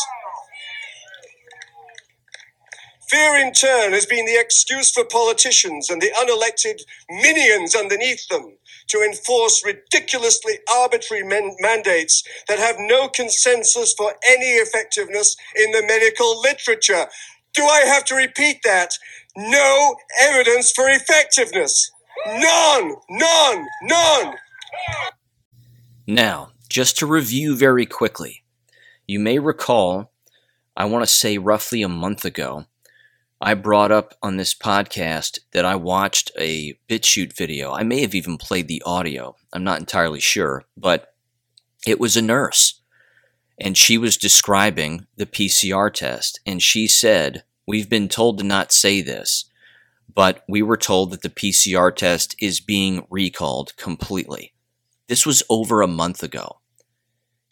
Fear, 3.13 3.37
in 3.37 3.53
turn, 3.53 3.93
has 3.93 4.07
been 4.07 4.25
the 4.25 4.41
excuse 4.41 4.91
for 4.91 5.05
politicians 5.05 5.91
and 5.91 6.01
the 6.01 6.11
unelected 6.19 6.81
minions 7.11 7.75
underneath 7.75 8.27
them 8.29 8.57
to 8.89 9.03
enforce 9.03 9.63
ridiculously 9.67 10.55
arbitrary 10.75 11.23
man- 11.23 11.55
mandates 11.61 12.23
that 12.49 12.59
have 12.59 12.77
no 12.79 13.09
consensus 13.09 13.93
for 13.93 14.15
any 14.27 14.53
effectiveness 14.53 15.37
in 15.55 15.73
the 15.73 15.83
medical 15.87 16.41
literature. 16.41 17.07
Do 17.53 17.65
I 17.65 17.81
have 17.81 18.07
to 18.07 18.15
repeat 18.15 18.61
that? 18.65 18.97
No 19.37 19.97
evidence 20.19 20.73
for 20.73 20.89
effectiveness. 20.89 21.91
None, 22.27 22.95
none, 23.11 23.67
none. 23.83 24.35
Now, 26.07 26.53
just 26.71 26.97
to 26.99 27.07
review 27.07 27.57
very 27.57 27.85
quickly, 27.85 28.43
you 29.07 29.21
may 29.21 29.39
recall, 29.39 30.13
I 30.75 30.87
want 30.87 31.05
to 31.05 31.11
say 31.11 31.37
roughly 31.37 31.83
a 31.83 31.89
month 31.89 32.25
ago, 32.25 32.65
I 33.45 33.55
brought 33.55 33.91
up 33.91 34.15
on 34.23 34.37
this 34.37 34.55
podcast 34.55 35.41
that 35.51 35.65
I 35.65 35.75
watched 35.75 36.31
a 36.39 36.79
BitChute 36.89 37.37
video. 37.37 37.73
I 37.73 37.83
may 37.83 38.01
have 38.03 38.15
even 38.15 38.39
played 38.39 38.69
the 38.69 38.81
audio. 38.87 39.35
I'm 39.53 39.65
not 39.65 39.81
entirely 39.81 40.21
sure, 40.21 40.63
but 40.77 41.13
it 41.85 41.99
was 41.99 42.17
a 42.17 42.23
nurse 42.23 42.81
and 43.61 43.77
she 43.77 43.99
was 43.99 44.17
describing 44.17 45.09
the 45.17 45.27
PCR 45.27 45.93
test 45.93 46.39
and 46.47 46.63
she 46.63 46.87
said, 46.87 47.43
We've 47.67 47.91
been 47.91 48.09
told 48.09 48.39
to 48.39 48.45
not 48.45 48.71
say 48.71 49.03
this, 49.03 49.47
but 50.15 50.45
we 50.49 50.63
were 50.63 50.77
told 50.77 51.11
that 51.11 51.23
the 51.23 51.29
PCR 51.29 51.95
test 51.95 52.37
is 52.39 52.61
being 52.61 53.09
recalled 53.11 53.77
completely. 53.77 54.53
This 55.09 55.27
was 55.27 55.43
over 55.51 55.83
a 55.83 55.89
month 55.89 56.23
ago. 56.23 56.59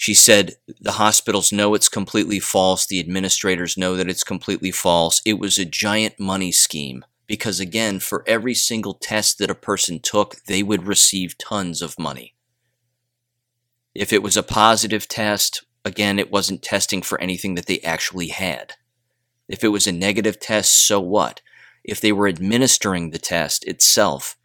She 0.00 0.14
said 0.14 0.54
the 0.80 0.92
hospitals 0.92 1.52
know 1.52 1.74
it's 1.74 1.90
completely 1.90 2.40
false. 2.40 2.86
The 2.86 3.00
administrators 3.00 3.76
know 3.76 3.96
that 3.96 4.08
it's 4.08 4.24
completely 4.24 4.70
false. 4.70 5.20
It 5.26 5.38
was 5.38 5.58
a 5.58 5.66
giant 5.66 6.18
money 6.18 6.52
scheme 6.52 7.04
because, 7.26 7.60
again, 7.60 8.00
for 8.00 8.24
every 8.26 8.54
single 8.54 8.94
test 8.94 9.36
that 9.38 9.50
a 9.50 9.54
person 9.54 10.00
took, 10.00 10.36
they 10.46 10.62
would 10.62 10.86
receive 10.86 11.36
tons 11.36 11.82
of 11.82 11.98
money. 11.98 12.34
If 13.94 14.10
it 14.10 14.22
was 14.22 14.38
a 14.38 14.42
positive 14.42 15.06
test, 15.06 15.66
again, 15.84 16.18
it 16.18 16.32
wasn't 16.32 16.62
testing 16.62 17.02
for 17.02 17.20
anything 17.20 17.54
that 17.56 17.66
they 17.66 17.80
actually 17.80 18.28
had. 18.28 18.76
If 19.48 19.62
it 19.62 19.68
was 19.68 19.86
a 19.86 19.92
negative 19.92 20.40
test, 20.40 20.86
so 20.86 20.98
what? 20.98 21.42
If 21.84 22.00
they 22.00 22.10
were 22.10 22.26
administering 22.26 23.10
the 23.10 23.18
test 23.18 23.66
itself, 23.66 24.38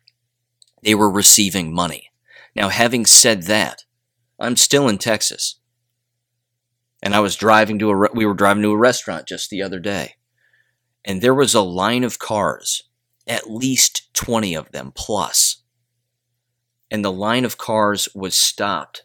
they 0.83 0.95
were 0.95 1.09
receiving 1.09 1.73
money. 1.73 2.11
Now, 2.57 2.67
having 2.67 3.05
said 3.05 3.43
that, 3.43 3.84
I'm 4.39 4.55
still 4.55 4.87
in 4.87 4.97
Texas. 4.97 5.59
And 7.01 7.13
I 7.13 7.19
was 7.19 7.35
driving 7.35 7.79
to 7.79 7.91
a 7.91 8.09
we 8.13 8.25
were 8.25 8.33
driving 8.33 8.63
to 8.63 8.71
a 8.71 8.77
restaurant 8.77 9.27
just 9.27 9.49
the 9.49 9.61
other 9.61 9.79
day. 9.79 10.15
And 11.03 11.21
there 11.21 11.35
was 11.35 11.53
a 11.53 11.61
line 11.61 12.03
of 12.03 12.19
cars, 12.19 12.83
at 13.27 13.49
least 13.49 14.13
20 14.13 14.55
of 14.55 14.71
them 14.71 14.91
plus. 14.95 15.61
And 16.89 17.05
the 17.05 17.11
line 17.11 17.45
of 17.45 17.57
cars 17.57 18.09
was 18.15 18.35
stopped. 18.35 19.03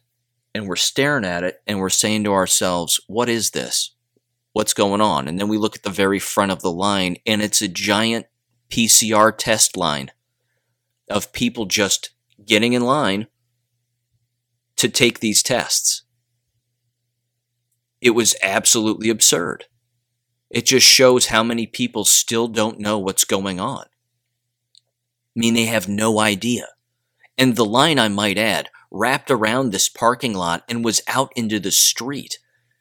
And 0.54 0.66
we're 0.66 0.76
staring 0.76 1.24
at 1.24 1.44
it 1.44 1.62
and 1.66 1.78
we're 1.78 1.90
saying 1.90 2.24
to 2.24 2.32
ourselves, 2.32 3.00
"What 3.06 3.28
is 3.28 3.50
this? 3.50 3.92
What's 4.52 4.74
going 4.74 5.00
on?" 5.00 5.28
And 5.28 5.38
then 5.38 5.48
we 5.48 5.58
look 5.58 5.76
at 5.76 5.82
the 5.82 5.90
very 5.90 6.18
front 6.18 6.50
of 6.50 6.62
the 6.62 6.72
line 6.72 7.18
and 7.26 7.40
it's 7.42 7.62
a 7.62 7.68
giant 7.68 8.26
PCR 8.68 9.30
test 9.36 9.76
line 9.76 10.10
of 11.08 11.32
people 11.32 11.66
just 11.66 12.10
getting 12.44 12.72
in 12.72 12.82
line 12.82 13.26
to 14.80 14.88
take 14.88 15.20
these 15.20 15.42
tests. 15.42 16.02
It 18.00 18.10
was 18.10 18.34
absolutely 18.42 19.10
absurd. 19.10 19.66
It 20.50 20.66
just 20.66 20.86
shows 20.86 21.26
how 21.26 21.42
many 21.42 21.66
people 21.66 22.04
still 22.04 22.48
don't 22.48 22.80
know 22.80 22.98
what's 22.98 23.24
going 23.24 23.60
on. 23.60 23.84
I 23.84 25.38
mean, 25.38 25.54
they 25.54 25.66
have 25.66 25.88
no 25.88 26.18
idea. 26.18 26.68
And 27.38 27.56
the 27.56 27.64
line, 27.64 27.98
I 27.98 28.08
might 28.08 28.36
add, 28.36 28.68
wrapped 28.90 29.30
around 29.30 29.70
this 29.70 29.88
parking 29.88 30.34
lot 30.34 30.64
and 30.68 30.84
was 30.84 31.02
out 31.06 31.30
into 31.36 31.60
the 31.60 31.70
street. 31.70 32.38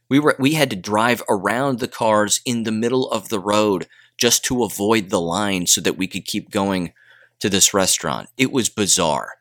We 0.10 0.20
were 0.20 0.36
we 0.40 0.54
had 0.54 0.72
to 0.72 0.76
drive 0.76 1.22
around 1.30 1.80
the 1.80 1.88
cars 1.88 2.42
in 2.46 2.64
the 2.64 2.72
middle 2.72 3.10
of 3.12 3.30
the 3.30 3.40
road 3.40 3.88
just 4.18 4.44
to 4.46 4.64
avoid 4.64 5.10
the 5.10 5.22
line 5.22 5.68
so 5.68 5.80
that 5.82 5.98
we 5.98 6.08
could 6.08 6.26
keep 6.26 6.50
going 6.50 6.94
to 7.40 7.50
this 7.50 7.74
restaurant. 7.74 8.30
It 8.38 8.52
was 8.52 8.70
bizarre. 8.70 9.36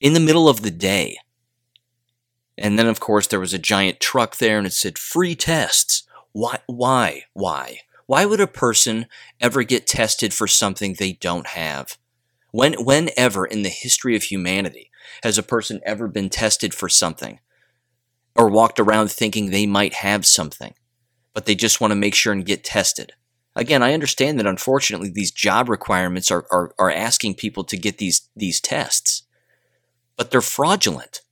In 0.00 0.12
the 0.12 0.20
middle 0.20 0.48
of 0.48 0.62
the 0.62 0.70
day, 0.70 1.16
and 2.58 2.78
then, 2.78 2.86
of 2.86 3.00
course, 3.00 3.26
there 3.26 3.40
was 3.40 3.54
a 3.54 3.58
giant 3.58 4.00
truck 4.00 4.36
there 4.36 4.58
and 4.58 4.66
it 4.66 4.72
said 4.72 4.98
free 4.98 5.34
tests. 5.34 6.02
Why? 6.32 6.58
Why? 6.66 7.24
Why? 7.32 7.78
Why 8.06 8.24
would 8.24 8.40
a 8.40 8.46
person 8.46 9.06
ever 9.40 9.62
get 9.62 9.86
tested 9.86 10.32
for 10.34 10.46
something 10.46 10.94
they 10.94 11.12
don't 11.12 11.48
have? 11.48 11.98
When, 12.52 12.74
whenever 12.84 13.46
in 13.46 13.62
the 13.62 13.68
history 13.68 14.16
of 14.16 14.24
humanity 14.24 14.90
has 15.22 15.38
a 15.38 15.42
person 15.42 15.80
ever 15.84 16.08
been 16.08 16.30
tested 16.30 16.74
for 16.74 16.88
something 16.88 17.40
or 18.34 18.48
walked 18.48 18.80
around 18.80 19.10
thinking 19.10 19.50
they 19.50 19.66
might 19.66 19.94
have 19.94 20.24
something, 20.24 20.74
but 21.34 21.46
they 21.46 21.54
just 21.54 21.80
want 21.80 21.90
to 21.90 21.96
make 21.96 22.14
sure 22.14 22.32
and 22.32 22.46
get 22.46 22.64
tested? 22.64 23.12
Again, 23.54 23.82
I 23.82 23.92
understand 23.92 24.38
that 24.38 24.46
unfortunately 24.46 25.10
these 25.10 25.30
job 25.32 25.68
requirements 25.68 26.30
are, 26.30 26.46
are, 26.50 26.74
are 26.78 26.90
asking 26.90 27.34
people 27.34 27.64
to 27.64 27.76
get 27.76 27.98
these, 27.98 28.28
these 28.36 28.60
tests. 28.60 29.24
but 30.16 30.30
they're 30.30 30.40
fraudulent. 30.40 31.22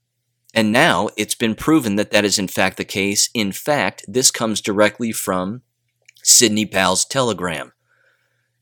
And 0.57 0.73
now 0.73 1.11
it's 1.19 1.35
been 1.35 1.55
proven 1.55 1.97
that 1.97 2.11
that 2.13 2.25
is 2.25 2.39
in 2.39 2.49
fact 2.49 2.79
the 2.79 2.85
case. 2.85 3.29
In 3.35 3.53
fact, 3.53 4.07
this 4.09 4.31
comes 4.31 4.63
directly 4.63 5.13
from 5.13 5.61
Sidney 6.23 6.65
Powell's 6.65 7.05
telegram. 7.05 7.75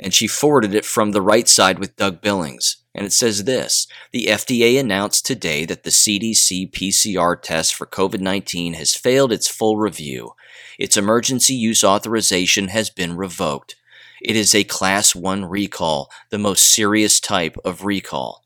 And 0.01 0.13
she 0.13 0.27
forwarded 0.27 0.75
it 0.75 0.85
from 0.85 1.13
the 1.13 1.23
right 1.23 1.47
side 1.47 1.79
with 1.79 1.95
Doug 1.95 2.21
Billings. 2.21 2.79
And 2.97 3.07
it 3.07 3.13
says 3.13 3.45
this 3.45 3.87
The 4.11 4.27
FDA 4.27 4.79
announced 4.79 5.25
today 5.25 5.65
that 5.67 5.85
the 5.85 5.91
CDC 5.91 6.73
PCR 6.73 7.41
test 7.41 7.77
for 7.77 7.87
COVID 7.87 8.21
19 8.21 8.75
has 8.75 8.97
failed 8.97 9.31
its 9.31 9.47
full 9.47 9.77
review. 9.77 10.33
Its 10.81 10.97
emergency 10.97 11.55
use 11.55 11.85
authorization 11.85 12.69
has 12.69 12.91
been 12.91 13.17
revoked. 13.17 13.77
It 14.21 14.35
is 14.35 14.53
a 14.53 14.65
Class 14.65 15.15
1 15.15 15.45
recall, 15.45 16.11
the 16.31 16.39
most 16.39 16.67
serious 16.67 17.21
type 17.21 17.57
of 17.65 17.85
recall. 17.85 18.43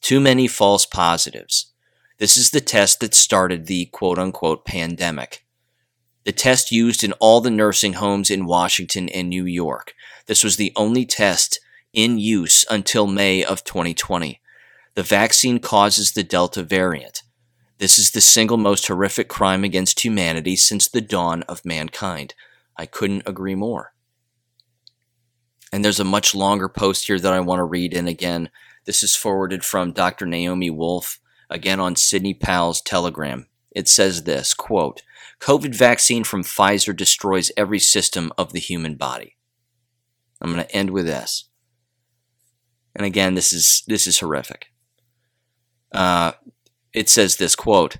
Too 0.00 0.18
many 0.18 0.48
false 0.48 0.84
positives. 0.84 1.72
This 2.18 2.36
is 2.36 2.50
the 2.50 2.60
test 2.60 3.00
that 3.00 3.14
started 3.14 3.66
the 3.66 3.86
quote 3.86 4.18
unquote 4.18 4.64
pandemic. 4.64 5.44
The 6.24 6.32
test 6.32 6.72
used 6.72 7.04
in 7.04 7.12
all 7.12 7.40
the 7.40 7.50
nursing 7.50 7.94
homes 7.94 8.30
in 8.30 8.44
Washington 8.44 9.08
and 9.08 9.28
New 9.28 9.44
York. 9.44 9.94
This 10.26 10.44
was 10.44 10.56
the 10.56 10.72
only 10.76 11.06
test 11.06 11.60
in 11.92 12.18
use 12.18 12.66
until 12.68 13.06
May 13.06 13.44
of 13.44 13.64
2020. 13.64 14.40
The 14.94 15.02
vaccine 15.02 15.60
causes 15.60 16.12
the 16.12 16.24
Delta 16.24 16.62
variant. 16.62 17.22
This 17.78 17.98
is 17.98 18.10
the 18.10 18.20
single 18.20 18.56
most 18.56 18.88
horrific 18.88 19.28
crime 19.28 19.62
against 19.62 20.04
humanity 20.04 20.56
since 20.56 20.88
the 20.88 21.00
dawn 21.00 21.44
of 21.44 21.64
mankind. 21.64 22.34
I 22.76 22.86
couldn't 22.86 23.22
agree 23.26 23.54
more. 23.54 23.92
And 25.72 25.84
there's 25.84 26.00
a 26.00 26.04
much 26.04 26.34
longer 26.34 26.68
post 26.68 27.06
here 27.06 27.20
that 27.20 27.32
I 27.32 27.40
want 27.40 27.60
to 27.60 27.64
read. 27.64 27.94
And 27.94 28.08
again, 28.08 28.50
this 28.84 29.04
is 29.04 29.14
forwarded 29.14 29.64
from 29.64 29.92
Dr. 29.92 30.26
Naomi 30.26 30.70
Wolf, 30.70 31.20
again 31.50 31.80
on 31.80 31.96
Sidney 31.96 32.34
Powell's 32.34 32.80
Telegram. 32.80 33.46
It 33.70 33.88
says 33.88 34.24
this 34.24 34.54
quote, 34.54 35.02
COVID 35.40 35.74
vaccine 35.74 36.24
from 36.24 36.42
Pfizer 36.42 36.96
destroys 36.96 37.52
every 37.56 37.78
system 37.78 38.32
of 38.36 38.52
the 38.52 38.60
human 38.60 38.96
body. 38.96 39.36
I'm 40.40 40.52
going 40.52 40.64
to 40.64 40.74
end 40.74 40.90
with 40.90 41.06
this. 41.06 41.48
And 42.94 43.06
again, 43.06 43.34
this 43.34 43.52
is 43.52 43.84
this 43.86 44.06
is 44.06 44.18
horrific. 44.18 44.72
Uh, 45.92 46.32
it 46.92 47.08
says 47.08 47.36
this 47.36 47.54
quote: 47.54 47.98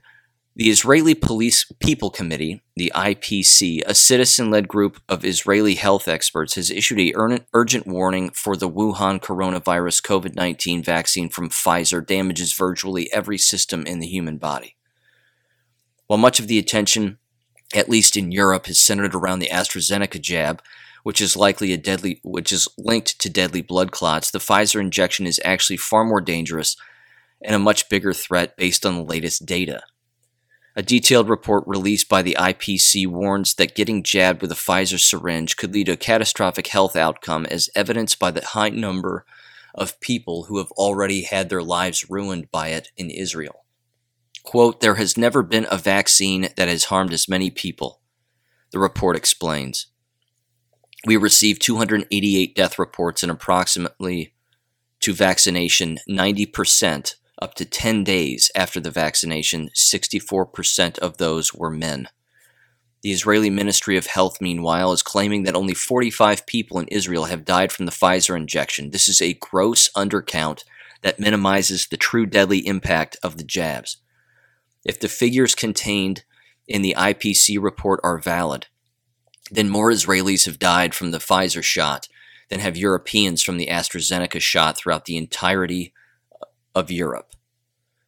the 0.59 0.71
Israeli 0.71 1.15
Police 1.15 1.71
People 1.79 2.11
Committee, 2.11 2.61
the 2.75 2.91
IPC, 2.93 3.81
a 3.87 3.95
citizen 3.95 4.51
led 4.51 4.67
group 4.67 5.01
of 5.09 5.25
Israeli 5.25 5.77
health 5.77 6.09
experts, 6.09 6.57
has 6.57 6.69
issued 6.69 6.99
a 6.99 7.15
urgent 7.55 7.87
warning 7.87 8.31
for 8.31 8.57
the 8.57 8.69
Wuhan 8.69 9.21
coronavirus 9.21 10.03
COVID 10.03 10.35
19 10.35 10.83
vaccine 10.83 11.29
from 11.29 11.49
Pfizer 11.49 12.05
damages 12.05 12.53
virtually 12.55 13.09
every 13.13 13.39
system 13.39 13.87
in 13.87 14.01
the 14.01 14.09
human 14.09 14.37
body. 14.37 14.75
While 16.09 16.19
much 16.19 16.41
of 16.41 16.49
the 16.49 16.59
attention, 16.59 17.19
at 17.73 17.89
least 17.89 18.17
in 18.17 18.33
Europe, 18.33 18.69
is 18.69 18.81
centered 18.81 19.15
around 19.15 19.39
the 19.39 19.51
AstraZeneca 19.51 20.21
jab, 20.21 20.61
which 21.05 21.21
is 21.21 21.37
likely 21.37 21.73
a 21.73 21.77
deadly 21.77 22.19
which 22.25 22.51
is 22.51 22.67
linked 22.77 23.21
to 23.21 23.31
deadly 23.31 23.63
blood 23.63 23.93
clots, 23.93 24.33
the 24.33 24.41
Pfizer 24.41 24.81
injection 24.81 25.25
is 25.25 25.41
actually 25.45 25.77
far 25.77 26.05
more 26.05 26.21
dangerous 26.21 26.77
and 27.41 27.55
a 27.55 27.61
much 27.61 27.89
bigger 27.89 28.13
threat 28.13 28.57
based 28.57 28.85
on 28.85 28.97
the 28.97 29.05
latest 29.05 29.47
data. 29.47 29.85
A 30.79 30.83
detailed 30.83 31.29
report 31.29 31.65
released 31.67 32.09
by 32.09 32.23
the 32.23 32.37
IPC 32.39 33.09
warns 33.09 33.55
that 33.55 33.75
getting 33.75 34.05
jabbed 34.05 34.41
with 34.41 34.53
a 34.53 34.55
Pfizer 34.55 35.01
syringe 35.01 35.57
could 35.57 35.75
lead 35.75 35.87
to 35.87 35.95
a 35.95 35.97
catastrophic 35.97 36.69
health 36.69 36.95
outcome, 36.95 37.47
as 37.47 37.69
evidenced 37.75 38.21
by 38.21 38.31
the 38.31 38.45
high 38.45 38.69
number 38.69 39.27
of 39.75 39.99
people 39.99 40.45
who 40.45 40.59
have 40.59 40.71
already 40.73 41.23
had 41.23 41.49
their 41.49 41.65
lives 41.65 42.09
ruined 42.09 42.53
by 42.53 42.69
it 42.69 42.93
in 42.97 43.11
Israel. 43.11 43.65
Quote, 44.45 44.81
There 44.81 44.95
has 44.95 45.19
never 45.19 45.43
been 45.43 45.67
a 45.69 45.77
vaccine 45.77 46.51
that 46.57 46.69
has 46.69 46.85
harmed 46.85 47.13
as 47.13 47.29
many 47.29 47.51
people, 47.51 48.01
the 48.71 48.79
report 48.79 49.17
explains. 49.17 49.89
We 51.05 51.17
received 51.17 51.61
288 51.61 52.55
death 52.55 52.79
reports 52.79 53.25
and 53.25 53.33
approximately 53.33 54.33
to 55.01 55.13
vaccination 55.13 55.99
90% 56.09 57.17
up 57.41 57.55
to 57.55 57.65
10 57.65 58.05
days 58.05 58.51
after 58.55 58.81
the 58.81 58.91
vaccination, 58.91 59.71
64% 59.75 60.99
of 60.99 61.19
those 61.19 61.55
were 61.55 61.71
men. 61.71 62.09
The 63.03 63.13
Israeli 63.13 63.51
Ministry 63.51 63.97
of 63.97 64.07
Health, 64.07 64.41
meanwhile, 64.41 64.93
is 64.93 65.03
claiming 65.03 65.45
that 65.45 65.55
only 65.55 65.75
45 65.75 66.47
people 66.47 66.81
in 66.81 66.89
Israel 66.89 67.25
have 67.27 67.45
died 67.45 67.71
from 67.71 67.87
the 67.87 67.93
Pfizer 67.93 68.37
injection. 68.37 68.91
This 68.91 69.09
is 69.09 69.23
a 69.23 69.35
gross 69.35 69.89
undercount 69.91 70.65
that 71.03 71.21
minimizes 71.21 71.87
the 71.87 71.97
true 71.97 72.27
deadly 72.27 72.67
impact 72.67 73.17
of 73.23 73.37
the 73.37 73.45
jabs. 73.45 73.99
If 74.85 74.99
the 74.99 75.09
figures 75.09 75.55
contained 75.55 76.25
in 76.67 76.83
the 76.83 76.95
IPC 76.99 77.63
report 77.63 78.01
are 78.03 78.19
valid, 78.19 78.67
then 79.51 79.69
more 79.69 79.91
Israelis 79.91 80.47
have 80.47 80.59
died 80.59 80.95
from 80.95 81.13
the 81.13 81.19
Pfizer 81.19 81.63
shot 81.63 82.09
than 82.51 82.61
have 82.61 82.77
Europeans 82.77 83.43
from 83.43 83.59
the 83.59 83.69
AstraZeneca 83.69 84.41
shot 84.41 84.77
throughout 84.77 85.05
the 85.05 85.17
entirety 85.17 85.93
of 86.79 86.91
Europe. 86.91 87.35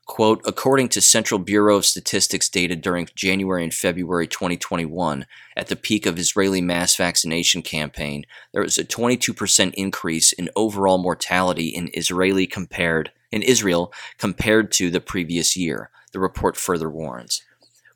Quote, 0.06 0.42
according 0.44 0.88
to 0.88 1.00
Central 1.00 1.38
Bureau 1.38 1.76
of 1.76 1.84
Statistics 1.84 2.48
data 2.48 2.74
during 2.74 3.08
January 3.14 3.62
and 3.62 3.72
February 3.72 4.26
2021, 4.26 5.24
at 5.56 5.68
the 5.68 5.76
peak 5.76 6.04
of 6.04 6.18
Israeli 6.18 6.60
mass 6.60 6.96
vaccination 6.96 7.62
campaign, 7.62 8.24
there 8.52 8.62
was 8.62 8.76
a 8.76 8.84
22% 8.84 9.72
increase 9.74 10.32
in 10.32 10.50
overall 10.56 10.98
mortality 10.98 11.68
in 11.68 11.90
Israeli 11.94 12.46
compared 12.46 13.12
in 13.30 13.42
Israel 13.42 13.92
compared 14.18 14.72
to 14.72 14.90
the 14.90 15.00
previous 15.00 15.56
year. 15.56 15.90
The 16.12 16.18
report 16.18 16.56
further 16.56 16.90
warns. 16.90 17.42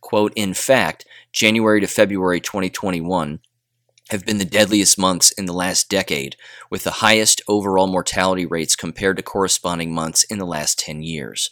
Quote, 0.00 0.32
in 0.36 0.54
fact, 0.54 1.04
January 1.32 1.80
to 1.80 1.88
February 1.88 2.40
2021 2.40 3.40
have 4.10 4.24
been 4.24 4.38
the 4.38 4.44
deadliest 4.44 4.98
months 4.98 5.30
in 5.32 5.46
the 5.46 5.52
last 5.52 5.88
decade, 5.88 6.36
with 6.70 6.84
the 6.84 6.90
highest 6.90 7.40
overall 7.48 7.86
mortality 7.86 8.44
rates 8.44 8.76
compared 8.76 9.16
to 9.16 9.22
corresponding 9.22 9.94
months 9.94 10.24
in 10.24 10.38
the 10.38 10.46
last 10.46 10.78
10 10.78 11.02
years. 11.02 11.50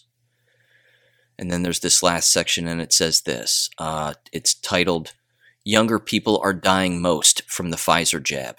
And 1.39 1.51
then 1.51 1.63
there's 1.63 1.81
this 1.81 2.03
last 2.03 2.31
section, 2.31 2.69
and 2.69 2.81
it 2.81 2.93
says 2.93 3.23
this 3.23 3.71
uh, 3.79 4.15
it's 4.33 4.55
titled, 4.55 5.15
Younger 5.65 5.99
People 5.99 6.41
Are 6.43 6.53
Dying 6.53 7.01
Most 7.01 7.43
from 7.51 7.71
the 7.71 7.77
Pfizer 7.77 8.23
Jab. 8.23 8.57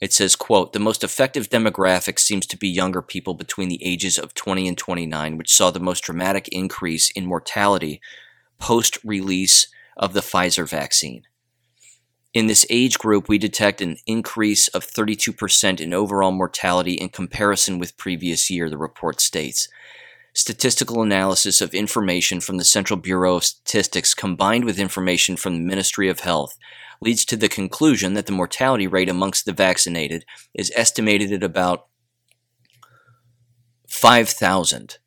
It 0.00 0.12
says, 0.14 0.34
quote, 0.34 0.72
the 0.72 0.78
most 0.78 1.04
effective 1.04 1.50
demographic 1.50 2.18
seems 2.18 2.46
to 2.46 2.56
be 2.56 2.68
younger 2.68 3.02
people 3.02 3.34
between 3.34 3.68
the 3.68 3.84
ages 3.84 4.18
of 4.18 4.32
20 4.32 4.66
and 4.66 4.78
29, 4.78 5.36
which 5.36 5.52
saw 5.52 5.70
the 5.70 5.78
most 5.78 6.00
dramatic 6.00 6.48
increase 6.48 7.10
in 7.10 7.26
mortality 7.26 8.00
post 8.58 8.98
release 9.04 9.66
of 9.98 10.14
the 10.14 10.20
Pfizer 10.20 10.66
vaccine. 10.66 11.24
In 12.32 12.46
this 12.46 12.64
age 12.70 12.96
group, 12.98 13.28
we 13.28 13.38
detect 13.38 13.80
an 13.80 13.96
increase 14.06 14.68
of 14.68 14.86
32% 14.86 15.80
in 15.80 15.92
overall 15.92 16.30
mortality 16.30 16.94
in 16.94 17.08
comparison 17.08 17.78
with 17.78 17.96
previous 17.96 18.48
year, 18.48 18.70
the 18.70 18.78
report 18.78 19.20
states. 19.20 19.68
Statistical 20.32 21.02
analysis 21.02 21.60
of 21.60 21.74
information 21.74 22.40
from 22.40 22.56
the 22.56 22.64
Central 22.64 22.96
Bureau 22.96 23.34
of 23.34 23.44
Statistics 23.44 24.14
combined 24.14 24.64
with 24.64 24.78
information 24.78 25.36
from 25.36 25.54
the 25.54 25.66
Ministry 25.66 26.08
of 26.08 26.20
Health 26.20 26.56
leads 27.00 27.24
to 27.24 27.36
the 27.36 27.48
conclusion 27.48 28.14
that 28.14 28.26
the 28.26 28.32
mortality 28.32 28.86
rate 28.86 29.08
amongst 29.08 29.44
the 29.44 29.52
vaccinated 29.52 30.24
is 30.54 30.72
estimated 30.76 31.32
at 31.32 31.42
about 31.42 31.86
5,000, 33.88 34.98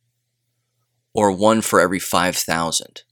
or 1.14 1.32
one 1.32 1.62
for 1.62 1.80
every 1.80 2.00
5,000, 2.00 3.04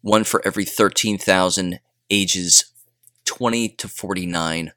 one 0.00 0.24
for 0.24 0.40
every 0.46 0.64
13,000 0.64 1.80
ages 2.08 2.72
20 3.36 3.68
to 3.68 3.86
49 3.86 4.72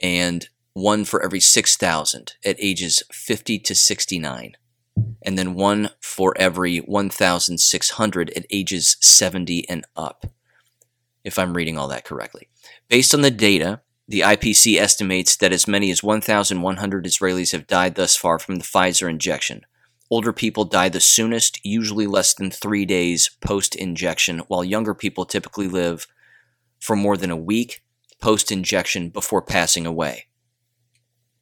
and 0.00 0.48
one 0.74 1.04
for 1.04 1.20
every 1.24 1.40
6,000 1.40 2.34
at 2.44 2.56
ages 2.60 3.02
50 3.10 3.58
to 3.58 3.74
69 3.74 4.56
and 5.20 5.36
then 5.36 5.54
one 5.54 5.90
for 6.00 6.38
every 6.38 6.78
1,600 6.78 8.30
at 8.30 8.46
ages 8.48 8.96
70 9.00 9.68
and 9.68 9.84
up, 9.96 10.26
if 11.24 11.36
I'm 11.36 11.56
reading 11.56 11.76
all 11.76 11.88
that 11.88 12.04
correctly. 12.04 12.48
Based 12.88 13.12
on 13.12 13.22
the 13.22 13.32
data, 13.32 13.80
the 14.06 14.20
IPC 14.20 14.78
estimates 14.78 15.34
that 15.34 15.52
as 15.52 15.66
many 15.66 15.90
as 15.90 16.04
1,100 16.04 17.04
Israelis 17.04 17.50
have 17.50 17.66
died 17.66 17.96
thus 17.96 18.14
far 18.14 18.38
from 18.38 18.56
the 18.56 18.64
Pfizer 18.64 19.10
injection. 19.10 19.62
Older 20.10 20.32
people 20.32 20.64
die 20.64 20.88
the 20.88 21.00
soonest, 21.00 21.58
usually 21.64 22.06
less 22.06 22.34
than 22.34 22.52
three 22.52 22.84
days 22.84 23.30
post 23.40 23.74
injection, 23.74 24.42
while 24.46 24.62
younger 24.62 24.94
people 24.94 25.24
typically 25.24 25.66
live 25.66 26.06
for 26.80 26.96
more 26.96 27.16
than 27.16 27.30
a 27.30 27.36
week 27.36 27.82
post 28.20 28.50
injection 28.50 29.08
before 29.08 29.42
passing 29.42 29.86
away. 29.86 30.26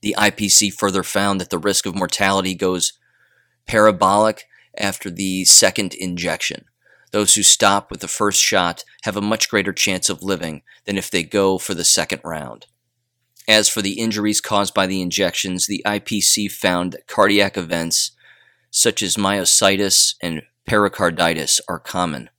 The 0.00 0.14
IPC 0.18 0.72
further 0.72 1.02
found 1.02 1.40
that 1.40 1.50
the 1.50 1.58
risk 1.58 1.86
of 1.86 1.94
mortality 1.94 2.54
goes 2.54 2.92
parabolic 3.66 4.44
after 4.76 5.10
the 5.10 5.44
second 5.44 5.94
injection. 5.94 6.66
Those 7.10 7.34
who 7.34 7.42
stop 7.42 7.90
with 7.90 8.00
the 8.00 8.08
first 8.08 8.40
shot 8.40 8.84
have 9.02 9.16
a 9.16 9.22
much 9.22 9.48
greater 9.48 9.72
chance 9.72 10.08
of 10.08 10.22
living 10.22 10.62
than 10.84 10.96
if 10.96 11.10
they 11.10 11.22
go 11.22 11.58
for 11.58 11.74
the 11.74 11.84
second 11.84 12.20
round. 12.22 12.66
As 13.48 13.68
for 13.68 13.80
the 13.80 13.98
injuries 13.98 14.40
caused 14.40 14.74
by 14.74 14.86
the 14.86 15.00
injections, 15.00 15.66
the 15.66 15.82
IPC 15.86 16.52
found 16.52 16.92
that 16.92 17.06
cardiac 17.06 17.56
events 17.56 18.12
such 18.70 19.02
as 19.02 19.16
myositis 19.16 20.14
and 20.20 20.42
pericarditis, 20.66 21.60
are 21.68 21.78
common. 21.78 22.30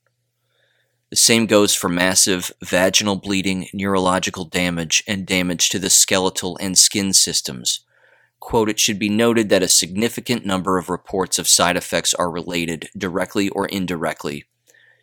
The 1.09 1.15
same 1.15 1.47
goes 1.47 1.73
for 1.73 1.89
massive 1.89 2.51
vaginal 2.63 3.15
bleeding, 3.15 3.67
neurological 3.73 4.45
damage, 4.45 5.03
and 5.07 5.25
damage 5.25 5.69
to 5.69 5.79
the 5.79 5.89
skeletal 5.89 6.55
and 6.57 6.77
skin 6.77 7.13
systems. 7.13 7.79
Quote, 8.39 8.69
it 8.69 8.79
should 8.79 8.99
be 8.99 9.09
noted 9.09 9.49
that 9.49 9.63
a 9.63 9.67
significant 9.67 10.45
number 10.45 10.77
of 10.77 10.87
reports 10.87 11.39
of 11.39 11.47
side 11.47 11.75
effects 11.75 12.13
are 12.13 12.29
related, 12.29 12.89
directly 12.95 13.49
or 13.49 13.65
indirectly, 13.67 14.45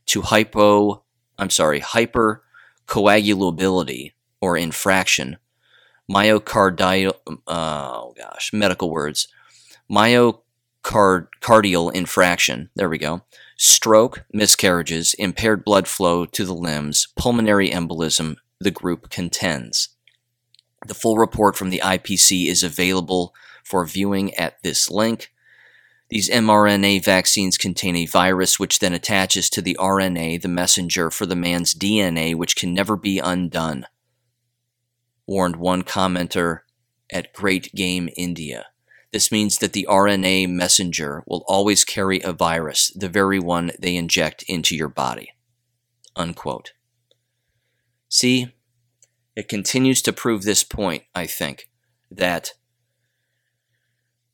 to 0.06 0.22
hypo, 0.22 1.02
I'm 1.38 1.50
sorry, 1.50 1.80
hypercoagulability 1.80 4.12
or 4.40 4.56
infraction, 4.56 5.38
myocardial, 6.10 7.12
oh 7.46 8.14
gosh, 8.16 8.52
medical 8.52 8.90
words, 8.90 9.28
myocardial 9.90 11.92
infraction, 11.92 12.70
there 12.76 12.88
we 12.88 12.98
go, 12.98 13.22
stroke, 13.56 14.24
miscarriages, 14.32 15.14
impaired 15.14 15.64
blood 15.64 15.88
flow 15.88 16.26
to 16.26 16.44
the 16.44 16.54
limbs, 16.54 17.08
pulmonary 17.16 17.70
embolism, 17.70 18.36
the 18.60 18.70
group 18.70 19.10
contends. 19.10 19.90
The 20.86 20.94
full 20.94 21.16
report 21.16 21.56
from 21.56 21.70
the 21.70 21.80
IPC 21.82 22.46
is 22.46 22.62
available 22.62 23.34
for 23.64 23.84
viewing 23.84 24.34
at 24.34 24.62
this 24.62 24.90
link. 24.90 25.32
These 26.08 26.30
mRNA 26.30 27.04
vaccines 27.04 27.58
contain 27.58 27.96
a 27.96 28.06
virus 28.06 28.60
which 28.60 28.78
then 28.78 28.92
attaches 28.92 29.50
to 29.50 29.62
the 29.62 29.76
RNA, 29.80 30.42
the 30.42 30.48
messenger 30.48 31.10
for 31.10 31.26
the 31.26 31.34
man's 31.34 31.74
DNA, 31.74 32.34
which 32.34 32.54
can 32.54 32.72
never 32.72 32.96
be 32.96 33.18
undone, 33.18 33.86
warned 35.26 35.56
one 35.56 35.82
commenter 35.82 36.60
at 37.12 37.32
Great 37.32 37.74
Game 37.74 38.08
India. 38.16 38.66
This 39.16 39.32
means 39.32 39.56
that 39.60 39.72
the 39.72 39.86
RNA 39.88 40.50
messenger 40.50 41.24
will 41.26 41.42
always 41.48 41.86
carry 41.86 42.20
a 42.20 42.34
virus, 42.34 42.92
the 42.94 43.08
very 43.08 43.38
one 43.38 43.72
they 43.78 43.96
inject 43.96 44.44
into 44.46 44.76
your 44.76 44.90
body. 44.90 45.30
Unquote. 46.14 46.74
See, 48.10 48.52
it 49.34 49.48
continues 49.48 50.02
to 50.02 50.12
prove 50.12 50.42
this 50.42 50.62
point, 50.62 51.04
I 51.14 51.24
think, 51.24 51.70
that 52.10 52.52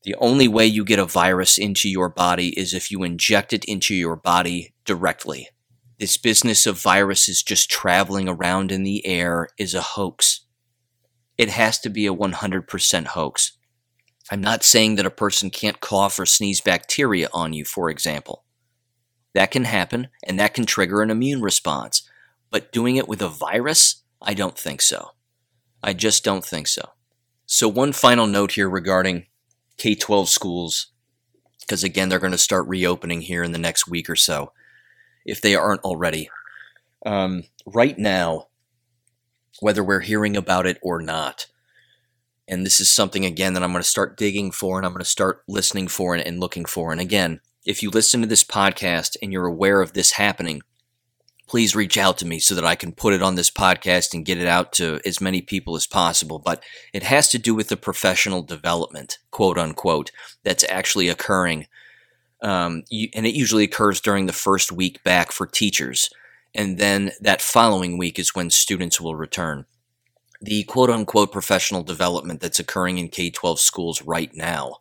the 0.03 0.16
only 0.16 0.49
way 0.49 0.66
you 0.66 0.85
get 0.85 0.99
a 0.99 1.05
virus 1.05 1.59
into 1.59 1.88
your 1.88 2.09
body 2.09 2.49
is 2.59 2.75
if 2.75 2.90
you 2.90 3.05
inject 3.05 3.53
it 3.53 3.64
into 3.66 3.95
your 3.95 4.16
body 4.16 4.75
directly. 4.85 5.51
This 6.01 6.16
business 6.16 6.66
of 6.66 6.83
viruses 6.83 7.45
just 7.45 7.71
traveling 7.71 8.29
around 8.29 8.73
in 8.73 8.83
the 8.83 9.07
air 9.07 9.47
is 9.57 9.75
a 9.75 9.81
hoax. 9.81 10.40
It 11.38 11.51
has 11.51 11.79
to 11.83 11.88
be 11.88 12.09
a 12.09 12.12
100% 12.12 13.07
hoax. 13.07 13.59
I'm 14.31 14.41
not 14.41 14.63
saying 14.63 14.97
that 14.97 15.07
a 15.07 15.11
person 15.11 15.51
can't 15.51 15.81
cough 15.81 16.19
or 16.19 16.27
sneeze 16.27 16.61
bacteria 16.61 17.29
on 17.33 17.53
you, 17.53 17.65
for 17.65 17.91
example. 17.91 18.45
That 19.35 19.51
can 19.51 19.65
happen, 19.65 20.09
and 20.25 20.39
that 20.39 20.55
can 20.55 20.67
trigger 20.67 21.03
an 21.03 21.11
immune 21.11 21.43
response. 21.43 22.09
But 22.51 22.73
doing 22.73 22.97
it 22.97 23.09
with 23.09 23.23
a 23.23 23.29
virus? 23.29 24.03
I 24.21 24.35
don't 24.35 24.59
think 24.59 24.83
so. 24.83 25.11
I 25.83 25.93
just 25.95 26.23
don't 26.23 26.45
think 26.45 26.69
so. 26.69 26.91
So, 27.47 27.69
one 27.69 27.93
final 27.93 28.27
note 28.27 28.53
here 28.53 28.69
regarding 28.69 29.27
K 29.77 29.95
12 29.95 30.29
schools, 30.29 30.93
because 31.61 31.83
again, 31.83 32.09
they're 32.09 32.19
going 32.19 32.33
to 32.33 32.39
start 32.39 32.69
reopening 32.69 33.23
here 33.23 33.43
in 33.43 33.53
the 33.53 33.59
next 33.59 33.89
week 33.89 34.09
or 34.09 34.17
so, 34.17 34.53
if 35.25 35.41
they 35.41 35.55
aren't 35.57 35.83
already. 35.83 36.31
Um, 37.05 37.45
right 37.67 37.99
now, 37.99 38.49
whether 39.61 39.83
we're 39.83 40.01
hearing 40.01 40.37
about 40.37 40.67
it 40.67 40.79
or 40.83 41.03
not, 41.03 41.47
and 42.49 42.67
this 42.67 42.81
is 42.81 42.93
something 42.93 43.25
again 43.25 43.55
that 43.55 43.63
I'm 43.63 43.73
going 43.73 43.83
to 43.83 43.89
start 43.89 44.17
digging 44.17 44.51
for 44.51 44.79
and 44.79 44.87
I'm 44.87 44.93
going 44.93 45.05
to 45.05 45.05
start 45.05 45.43
listening 45.47 45.89
for 45.89 46.15
and, 46.15 46.27
and 46.27 46.41
looking 46.41 46.65
for. 46.65 46.93
And 46.93 47.01
again, 47.01 47.41
if 47.65 47.83
you 47.83 47.91
listen 47.91 48.21
to 48.21 48.27
this 48.27 48.45
podcast 48.45 49.17
and 49.23 49.33
you're 49.33 49.47
aware 49.47 49.81
of 49.81 49.93
this 49.93 50.13
happening, 50.13 50.63
please 51.47 51.77
reach 51.77 51.97
out 51.97 52.19
to 52.19 52.27
me 52.27 52.39
so 52.39 52.55
that 52.55 52.65
I 52.65 52.75
can 52.75 52.93
put 52.93 53.13
it 53.13 53.23
on 53.23 53.35
this 53.35 53.51
podcast 53.51 54.15
and 54.15 54.25
get 54.25 54.39
it 54.39 54.49
out 54.49 54.73
to 54.75 55.01
as 55.05 55.21
many 55.21 55.41
people 55.41 55.77
as 55.77 55.87
possible. 55.87 56.39
But 56.39 56.63
it 56.93 57.05
has 57.05 57.29
to 57.29 57.39
do 57.39 57.55
with 57.55 57.69
the 57.69 57.77
professional 57.77 58.43
development, 58.43 59.19
quote 59.31 59.59
unquote, 59.59 60.11
that's 60.43 60.65
actually 60.69 61.09
occurring. 61.09 61.67
Um, 62.43 62.83
and 63.15 63.27
it 63.27 63.35
usually 63.35 63.65
occurs 63.65 64.01
during 64.01 64.27
the 64.27 64.33
first 64.33 64.73
week 64.73 65.05
back 65.05 65.31
for 65.31 65.47
teachers. 65.47 66.11
And 66.55 66.79
then 66.79 67.13
that 67.21 67.41
following 67.41 67.99
week 67.99 68.19
is 68.19 68.35
when 68.35 68.51
students 68.51 69.01
will 69.01 69.15
return 69.15 69.67
the 70.43 70.65
quote 70.65 70.91
unquote 70.91 71.31
professional 71.31 71.85
development 71.85 72.41
that's 72.41 72.59
occurring 72.59 72.99
in 72.99 73.09
K 73.09 73.31
12 73.31 73.61
schools 73.61 74.03
right 74.03 74.35
now, 74.35 74.79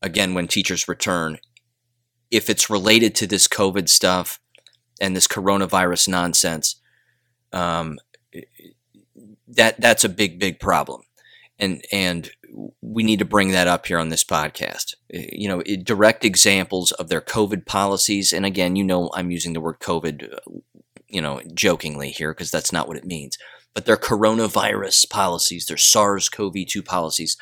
again, 0.00 0.32
when 0.32 0.46
teachers 0.46 0.86
return, 0.86 1.38
if 2.30 2.48
it's 2.48 2.70
related 2.70 3.16
to 3.16 3.26
this 3.26 3.48
COVID 3.48 3.88
stuff 3.88 4.38
and 5.00 5.16
this 5.16 5.26
coronavirus 5.26 6.08
nonsense, 6.08 6.80
um, 7.52 7.98
that 9.48 9.80
that's 9.80 10.04
a 10.04 10.08
big, 10.08 10.38
big 10.38 10.60
problem. 10.60 11.02
And, 11.58 11.82
and 11.90 12.30
we 12.80 13.02
need 13.02 13.18
to 13.18 13.24
bring 13.24 13.50
that 13.50 13.66
up 13.66 13.86
here 13.86 13.98
on 13.98 14.10
this 14.10 14.22
podcast. 14.22 14.94
You 15.08 15.48
know, 15.48 15.62
direct 15.62 16.24
examples 16.24 16.92
of 16.92 17.08
their 17.08 17.20
COVID 17.20 17.66
policies. 17.66 18.32
And 18.32 18.46
again, 18.46 18.76
you 18.76 18.84
know, 18.84 19.10
I'm 19.14 19.32
using 19.32 19.54
the 19.54 19.60
word 19.60 19.80
COVID, 19.80 20.38
you 21.08 21.20
know, 21.20 21.40
jokingly 21.54 22.10
here 22.10 22.32
because 22.32 22.52
that's 22.52 22.72
not 22.72 22.86
what 22.86 22.96
it 22.96 23.04
means 23.04 23.36
but 23.74 23.86
their 23.86 23.96
coronavirus 23.96 25.08
policies, 25.10 25.66
their 25.66 25.76
SARS 25.76 26.28
CoV 26.28 26.66
2 26.66 26.82
policies, 26.82 27.36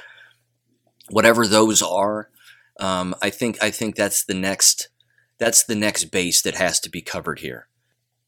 whatever 1.08 1.46
those 1.46 1.82
are, 1.82 2.30
um, 2.78 3.14
I 3.22 3.30
think 3.30 3.62
I 3.62 3.70
think 3.70 3.96
that's 3.96 4.24
the 4.24 4.34
next 4.34 4.88
that's 5.38 5.62
the 5.64 5.74
next 5.74 6.06
base 6.06 6.42
that 6.42 6.54
has 6.54 6.80
to 6.80 6.90
be 6.90 7.02
covered 7.02 7.40
here. 7.40 7.68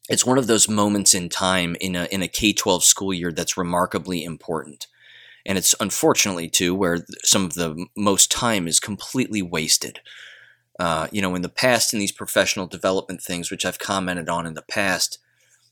It's 0.09 0.25
one 0.25 0.37
of 0.37 0.47
those 0.47 0.67
moments 0.67 1.13
in 1.13 1.29
time 1.29 1.75
in 1.79 1.95
a 1.95 2.05
in 2.05 2.21
a 2.21 2.27
K 2.27 2.53
twelve 2.53 2.83
school 2.83 3.13
year 3.13 3.31
that's 3.31 3.57
remarkably 3.57 4.23
important, 4.23 4.87
and 5.45 5.57
it's 5.57 5.75
unfortunately 5.79 6.49
too 6.49 6.73
where 6.73 7.05
some 7.23 7.45
of 7.45 7.53
the 7.53 7.85
most 7.95 8.31
time 8.31 8.67
is 8.67 8.79
completely 8.79 9.41
wasted. 9.41 9.99
Uh, 10.79 11.07
you 11.11 11.21
know, 11.21 11.35
in 11.35 11.41
the 11.41 11.49
past, 11.49 11.93
in 11.93 11.99
these 11.99 12.11
professional 12.11 12.65
development 12.65 13.21
things, 13.21 13.51
which 13.51 13.65
I've 13.65 13.79
commented 13.79 14.29
on 14.29 14.47
in 14.47 14.53
the 14.53 14.61
past, 14.61 15.19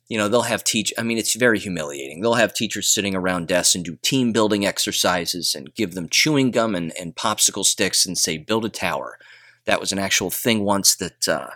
you 0.08 0.18
know, 0.18 0.28
they'll 0.28 0.44
have 0.44 0.64
teach. 0.64 0.94
I 0.98 1.04
mean, 1.04 1.18
it's 1.18 1.36
very 1.36 1.60
humiliating. 1.60 2.22
They'll 2.22 2.36
have 2.36 2.54
teachers 2.54 2.88
sitting 2.88 3.16
around 3.16 3.48
desks 3.48 3.76
and 3.76 3.84
do 3.84 3.98
team 4.02 4.32
building 4.32 4.66
exercises 4.66 5.54
and 5.54 5.74
give 5.76 5.94
them 5.94 6.08
chewing 6.10 6.52
gum 6.52 6.76
and, 6.76 6.94
and 7.00 7.16
popsicle 7.16 7.66
sticks 7.66 8.06
and 8.06 8.18
say, 8.18 8.38
build 8.38 8.66
a 8.66 8.70
tower. 8.70 9.18
That 9.66 9.82
was 9.82 9.92
an 9.92 10.00
actual 10.00 10.30
thing 10.30 10.64
once 10.64 10.96
that 10.96 11.28
uh, 11.28 11.50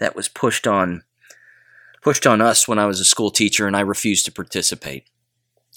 that 0.00 0.16
was 0.16 0.28
pushed 0.28 0.66
on 0.66 1.04
pushed 2.02 2.26
on 2.26 2.40
us 2.40 2.66
when 2.66 2.78
I 2.78 2.86
was 2.86 3.00
a 3.00 3.04
school 3.04 3.30
teacher, 3.30 3.66
and 3.66 3.76
I 3.76 3.80
refused 3.80 4.24
to 4.26 4.32
participate. 4.32 5.08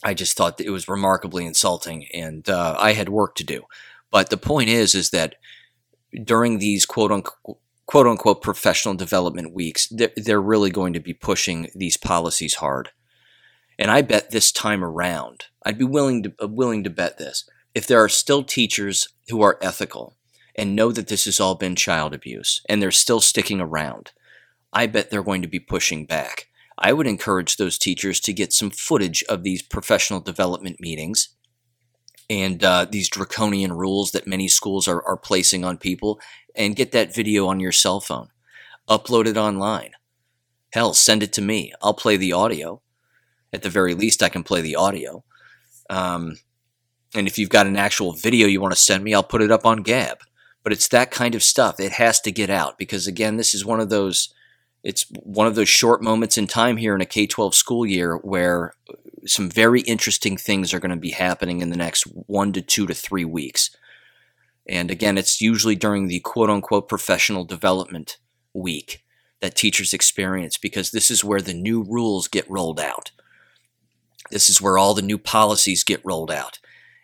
I 0.03 0.13
just 0.13 0.35
thought 0.35 0.59
it 0.59 0.71
was 0.71 0.89
remarkably 0.89 1.45
insulting, 1.45 2.07
and 2.13 2.49
uh, 2.49 2.75
I 2.79 2.93
had 2.93 3.09
work 3.09 3.35
to 3.35 3.43
do. 3.43 3.63
But 4.09 4.29
the 4.29 4.37
point 4.37 4.69
is, 4.69 4.95
is 4.95 5.11
that 5.11 5.35
during 6.23 6.57
these 6.57 6.85
quote 6.85 7.11
unquote 7.11 7.59
quote 7.87 8.05
unquote 8.05 8.41
professional 8.41 8.93
development 8.93 9.53
weeks, 9.53 9.87
they're, 9.87 10.11
they're 10.15 10.41
really 10.41 10.69
going 10.69 10.93
to 10.93 10.99
be 10.99 11.13
pushing 11.13 11.69
these 11.73 11.97
policies 11.97 12.55
hard. 12.55 12.89
And 13.79 13.89
I 13.89 14.01
bet 14.01 14.31
this 14.31 14.51
time 14.51 14.83
around, 14.83 15.45
I'd 15.65 15.77
be 15.77 15.85
willing 15.85 16.23
to 16.23 16.33
uh, 16.41 16.47
willing 16.47 16.83
to 16.83 16.89
bet 16.89 17.17
this. 17.17 17.49
If 17.73 17.87
there 17.87 18.03
are 18.03 18.09
still 18.09 18.43
teachers 18.43 19.07
who 19.29 19.41
are 19.41 19.59
ethical 19.61 20.15
and 20.55 20.75
know 20.75 20.91
that 20.91 21.07
this 21.07 21.25
has 21.25 21.39
all 21.39 21.55
been 21.55 21.75
child 21.75 22.13
abuse 22.13 22.61
and 22.67 22.81
they're 22.81 22.91
still 22.91 23.21
sticking 23.21 23.61
around, 23.61 24.11
I 24.73 24.87
bet 24.87 25.09
they're 25.09 25.23
going 25.23 25.43
to 25.43 25.47
be 25.47 25.59
pushing 25.59 26.05
back. 26.05 26.47
I 26.79 26.93
would 26.93 27.07
encourage 27.07 27.57
those 27.57 27.77
teachers 27.77 28.19
to 28.21 28.33
get 28.33 28.53
some 28.53 28.69
footage 28.69 29.23
of 29.29 29.43
these 29.43 29.61
professional 29.61 30.19
development 30.19 30.79
meetings 30.79 31.29
and 32.29 32.63
uh, 32.63 32.85
these 32.89 33.09
draconian 33.09 33.73
rules 33.73 34.11
that 34.11 34.27
many 34.27 34.47
schools 34.47 34.87
are, 34.87 35.01
are 35.03 35.17
placing 35.17 35.63
on 35.63 35.77
people 35.77 36.19
and 36.55 36.75
get 36.75 36.91
that 36.91 37.13
video 37.13 37.47
on 37.47 37.59
your 37.59 37.71
cell 37.71 38.01
phone. 38.01 38.29
Upload 38.89 39.27
it 39.27 39.37
online. 39.37 39.91
Hell, 40.73 40.93
send 40.93 41.23
it 41.23 41.31
to 41.33 41.41
me. 41.41 41.71
I'll 41.81 41.93
play 41.93 42.17
the 42.17 42.33
audio. 42.33 42.81
At 43.53 43.61
the 43.61 43.69
very 43.69 43.93
least, 43.93 44.21
I 44.21 44.29
can 44.29 44.43
play 44.43 44.61
the 44.61 44.75
audio. 44.75 45.23
Um, 45.89 46.37
and 47.15 47.27
if 47.27 47.37
you've 47.37 47.49
got 47.49 47.67
an 47.67 47.77
actual 47.77 48.11
video 48.11 48.47
you 48.47 48.59
want 48.59 48.73
to 48.73 48.79
send 48.79 49.03
me, 49.03 49.13
I'll 49.13 49.23
put 49.23 49.41
it 49.41 49.51
up 49.51 49.65
on 49.65 49.83
Gab. 49.83 50.19
But 50.63 50.73
it's 50.73 50.89
that 50.89 51.11
kind 51.11 51.33
of 51.33 51.43
stuff. 51.43 51.79
It 51.79 51.93
has 51.93 52.19
to 52.21 52.31
get 52.31 52.49
out 52.49 52.77
because, 52.77 53.07
again, 53.07 53.37
this 53.37 53.53
is 53.53 53.65
one 53.65 53.79
of 53.79 53.89
those. 53.89 54.33
It's 54.83 55.05
one 55.23 55.47
of 55.47 55.55
those 55.55 55.69
short 55.69 56.03
moments 56.03 56.37
in 56.37 56.45
time 56.45 56.77
here 56.77 56.93
in 56.93 57.01
a 57.01 57.05
K 57.05 57.25
12 57.25 57.55
school 57.55 57.85
year 57.85 58.17
where 58.17 58.73
some 59.25 59.49
very 59.49 59.81
interesting 59.81 60.37
things 60.37 60.73
are 60.73 60.79
going 60.79 60.91
to 60.91 60.97
be 60.97 61.11
happening 61.11 61.61
in 61.61 61.69
the 61.69 61.77
next 61.77 62.03
one 62.03 62.53
to 62.53 62.61
two 62.61 62.85
to 62.87 62.93
three 62.93 63.25
weeks. 63.25 63.75
And 64.67 64.91
again, 64.91 65.17
it's 65.17 65.41
usually 65.41 65.75
during 65.75 66.07
the 66.07 66.19
quote 66.19 66.49
unquote 66.49 66.87
professional 66.87 67.45
development 67.45 68.17
week 68.53 69.03
that 69.41 69.55
teachers 69.55 69.93
experience 69.93 70.57
because 70.57 70.91
this 70.91 71.09
is 71.11 71.23
where 71.23 71.41
the 71.41 71.53
new 71.53 71.83
rules 71.83 72.27
get 72.27 72.49
rolled 72.49 72.79
out. 72.79 73.11
This 74.29 74.49
is 74.49 74.61
where 74.61 74.77
all 74.77 74.93
the 74.93 75.01
new 75.01 75.17
policies 75.17 75.83
get 75.83 76.01
rolled 76.03 76.31
out. 76.31 76.59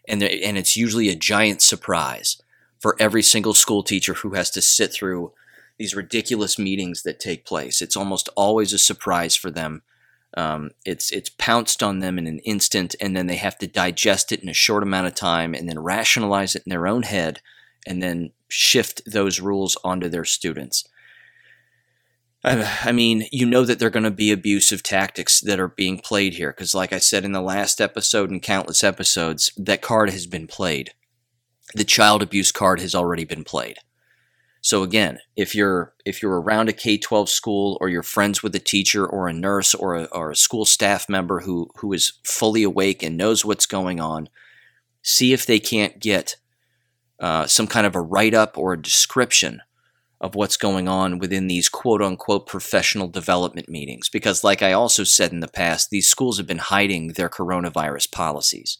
And, 0.07 0.21
and 0.21 0.57
it's 0.57 0.75
usually 0.75 1.09
a 1.09 1.15
giant 1.15 1.61
surprise 1.61 2.41
for 2.79 2.97
every 2.99 3.23
single 3.23 3.53
school 3.53 3.81
teacher 3.81 4.15
who 4.15 4.33
has 4.33 4.49
to 4.51 4.61
sit 4.61 4.91
through 4.91 5.31
these 5.77 5.95
ridiculous 5.95 6.59
meetings 6.59 7.03
that 7.03 7.19
take 7.19 7.45
place. 7.45 7.81
It's 7.81 7.95
almost 7.95 8.29
always 8.35 8.73
a 8.73 8.79
surprise 8.79 9.35
for 9.35 9.49
them. 9.49 9.83
Um, 10.35 10.71
it's 10.85 11.11
it's 11.11 11.29
pounced 11.29 11.83
on 11.83 11.99
them 11.99 12.17
in 12.17 12.27
an 12.27 12.39
instant, 12.39 12.95
and 12.99 13.15
then 13.15 13.27
they 13.27 13.35
have 13.35 13.57
to 13.59 13.67
digest 13.67 14.31
it 14.31 14.41
in 14.41 14.49
a 14.49 14.53
short 14.53 14.83
amount 14.83 15.07
of 15.07 15.15
time, 15.15 15.53
and 15.53 15.69
then 15.69 15.79
rationalize 15.79 16.55
it 16.55 16.63
in 16.65 16.69
their 16.69 16.87
own 16.87 17.03
head, 17.03 17.39
and 17.85 18.01
then 18.01 18.31
shift 18.47 19.01
those 19.05 19.39
rules 19.39 19.77
onto 19.83 20.09
their 20.09 20.25
students. 20.25 20.87
I 22.45 22.91
mean, 22.91 23.25
you 23.31 23.45
know 23.45 23.63
that 23.63 23.79
there 23.79 23.87
are 23.87 23.91
going 23.91 24.03
to 24.03 24.11
be 24.11 24.31
abusive 24.31 24.83
tactics 24.83 25.39
that 25.41 25.61
are 25.61 25.69
being 25.69 25.99
played 25.99 26.33
here 26.33 26.51
because, 26.51 26.75
like 26.75 26.91
I 26.91 26.97
said 26.97 27.23
in 27.23 27.31
the 27.31 27.41
last 27.41 27.79
episode 27.79 28.29
and 28.29 28.41
countless 28.41 28.83
episodes, 28.83 29.51
that 29.55 29.81
card 29.81 30.09
has 30.09 30.27
been 30.27 30.47
played. 30.47 30.91
The 31.73 31.85
child 31.85 32.21
abuse 32.21 32.51
card 32.51 32.81
has 32.81 32.93
already 32.93 33.23
been 33.23 33.45
played. 33.45 33.77
So 34.63 34.81
again, 34.81 35.19
if 35.35 35.53
you're 35.53 35.93
if 36.05 36.21
you're 36.21 36.39
around 36.39 36.69
a 36.69 36.73
K-12 36.73 37.27
school 37.27 37.77
or 37.81 37.89
you're 37.89 38.01
friends 38.01 38.41
with 38.41 38.55
a 38.55 38.59
teacher 38.59 39.05
or 39.05 39.27
a 39.27 39.33
nurse 39.33 39.75
or 39.75 39.95
a, 39.95 40.03
or 40.05 40.31
a 40.31 40.37
school 40.37 40.63
staff 40.63 41.09
member 41.09 41.41
who 41.41 41.69
who 41.75 41.91
is 41.91 42.13
fully 42.23 42.63
awake 42.63 43.03
and 43.03 43.17
knows 43.17 43.43
what's 43.43 43.65
going 43.65 43.99
on, 43.99 44.29
see 45.01 45.33
if 45.33 45.45
they 45.45 45.59
can't 45.59 45.99
get 45.99 46.37
uh, 47.19 47.45
some 47.45 47.67
kind 47.67 47.85
of 47.85 47.93
a 47.93 48.01
write 48.01 48.33
up 48.33 48.57
or 48.57 48.71
a 48.71 48.81
description 48.81 49.61
of 50.21 50.33
what's 50.33 50.55
going 50.55 50.87
on 50.87 51.19
within 51.19 51.47
these 51.47 51.67
quote 51.67 52.01
unquote 52.01 52.47
professional 52.47 53.09
development 53.09 53.67
meetings. 53.67 54.07
Because, 54.07 54.45
like 54.45 54.61
I 54.61 54.71
also 54.71 55.03
said 55.03 55.33
in 55.33 55.41
the 55.41 55.49
past, 55.49 55.89
these 55.89 56.09
schools 56.09 56.37
have 56.37 56.47
been 56.47 56.59
hiding 56.59 57.09
their 57.09 57.29
coronavirus 57.29 58.13
policies. 58.13 58.77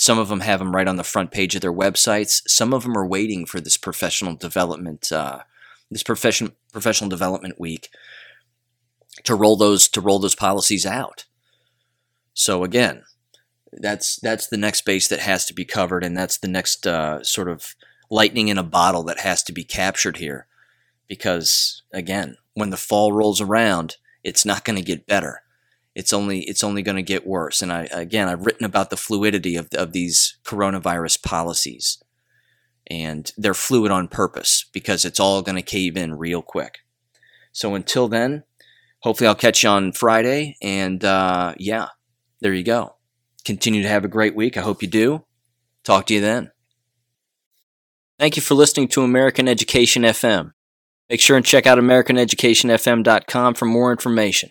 Some 0.00 0.18
of 0.18 0.30
them 0.30 0.40
have 0.40 0.60
them 0.60 0.74
right 0.74 0.88
on 0.88 0.96
the 0.96 1.04
front 1.04 1.30
page 1.30 1.54
of 1.54 1.60
their 1.60 1.74
websites. 1.74 2.40
Some 2.48 2.72
of 2.72 2.84
them 2.84 2.96
are 2.96 3.06
waiting 3.06 3.44
for 3.44 3.60
this 3.60 3.76
professional 3.76 4.34
development, 4.34 5.12
uh, 5.12 5.40
this 5.90 6.02
profession, 6.02 6.52
professional 6.72 7.10
development 7.10 7.60
week 7.60 7.90
to 9.24 9.34
roll 9.34 9.56
those 9.56 9.88
to 9.88 10.00
roll 10.00 10.18
those 10.18 10.34
policies 10.34 10.86
out. 10.86 11.26
So 12.32 12.64
again, 12.64 13.02
that's 13.74 14.16
that's 14.16 14.46
the 14.46 14.56
next 14.56 14.86
base 14.86 15.06
that 15.08 15.20
has 15.20 15.44
to 15.44 15.52
be 15.52 15.66
covered, 15.66 16.02
and 16.02 16.16
that's 16.16 16.38
the 16.38 16.48
next 16.48 16.86
uh, 16.86 17.22
sort 17.22 17.50
of 17.50 17.74
lightning 18.08 18.48
in 18.48 18.56
a 18.56 18.62
bottle 18.62 19.02
that 19.02 19.20
has 19.20 19.42
to 19.42 19.52
be 19.52 19.64
captured 19.64 20.16
here. 20.16 20.46
Because 21.08 21.82
again, 21.92 22.38
when 22.54 22.70
the 22.70 22.78
fall 22.78 23.12
rolls 23.12 23.42
around, 23.42 23.98
it's 24.24 24.46
not 24.46 24.64
going 24.64 24.76
to 24.76 24.82
get 24.82 25.06
better. 25.06 25.42
It's 25.94 26.12
only 26.12 26.40
it's 26.40 26.62
only 26.62 26.82
going 26.82 26.96
to 26.96 27.02
get 27.02 27.26
worse. 27.26 27.62
And 27.62 27.72
I 27.72 27.88
again, 27.92 28.28
I've 28.28 28.46
written 28.46 28.64
about 28.64 28.90
the 28.90 28.96
fluidity 28.96 29.56
of 29.56 29.68
of 29.74 29.92
these 29.92 30.38
coronavirus 30.44 31.22
policies, 31.22 32.02
and 32.86 33.32
they're 33.36 33.54
fluid 33.54 33.90
on 33.90 34.08
purpose 34.08 34.66
because 34.72 35.04
it's 35.04 35.20
all 35.20 35.42
going 35.42 35.56
to 35.56 35.62
cave 35.62 35.96
in 35.96 36.14
real 36.14 36.42
quick. 36.42 36.78
So 37.52 37.74
until 37.74 38.08
then, 38.08 38.44
hopefully 39.00 39.28
I'll 39.28 39.34
catch 39.34 39.62
you 39.62 39.70
on 39.70 39.92
Friday. 39.92 40.56
And 40.62 41.04
uh, 41.04 41.54
yeah, 41.58 41.88
there 42.40 42.54
you 42.54 42.62
go. 42.62 42.96
Continue 43.44 43.82
to 43.82 43.88
have 43.88 44.04
a 44.04 44.08
great 44.08 44.36
week. 44.36 44.56
I 44.56 44.62
hope 44.62 44.82
you 44.82 44.88
do. 44.88 45.24
Talk 45.82 46.06
to 46.06 46.14
you 46.14 46.20
then. 46.20 46.52
Thank 48.18 48.36
you 48.36 48.42
for 48.42 48.54
listening 48.54 48.88
to 48.88 49.02
American 49.02 49.48
Education 49.48 50.02
FM. 50.02 50.52
Make 51.08 51.20
sure 51.20 51.36
and 51.36 51.44
check 51.44 51.66
out 51.66 51.78
AmericanEducationFM.com 51.78 53.54
for 53.54 53.64
more 53.64 53.90
information. 53.90 54.50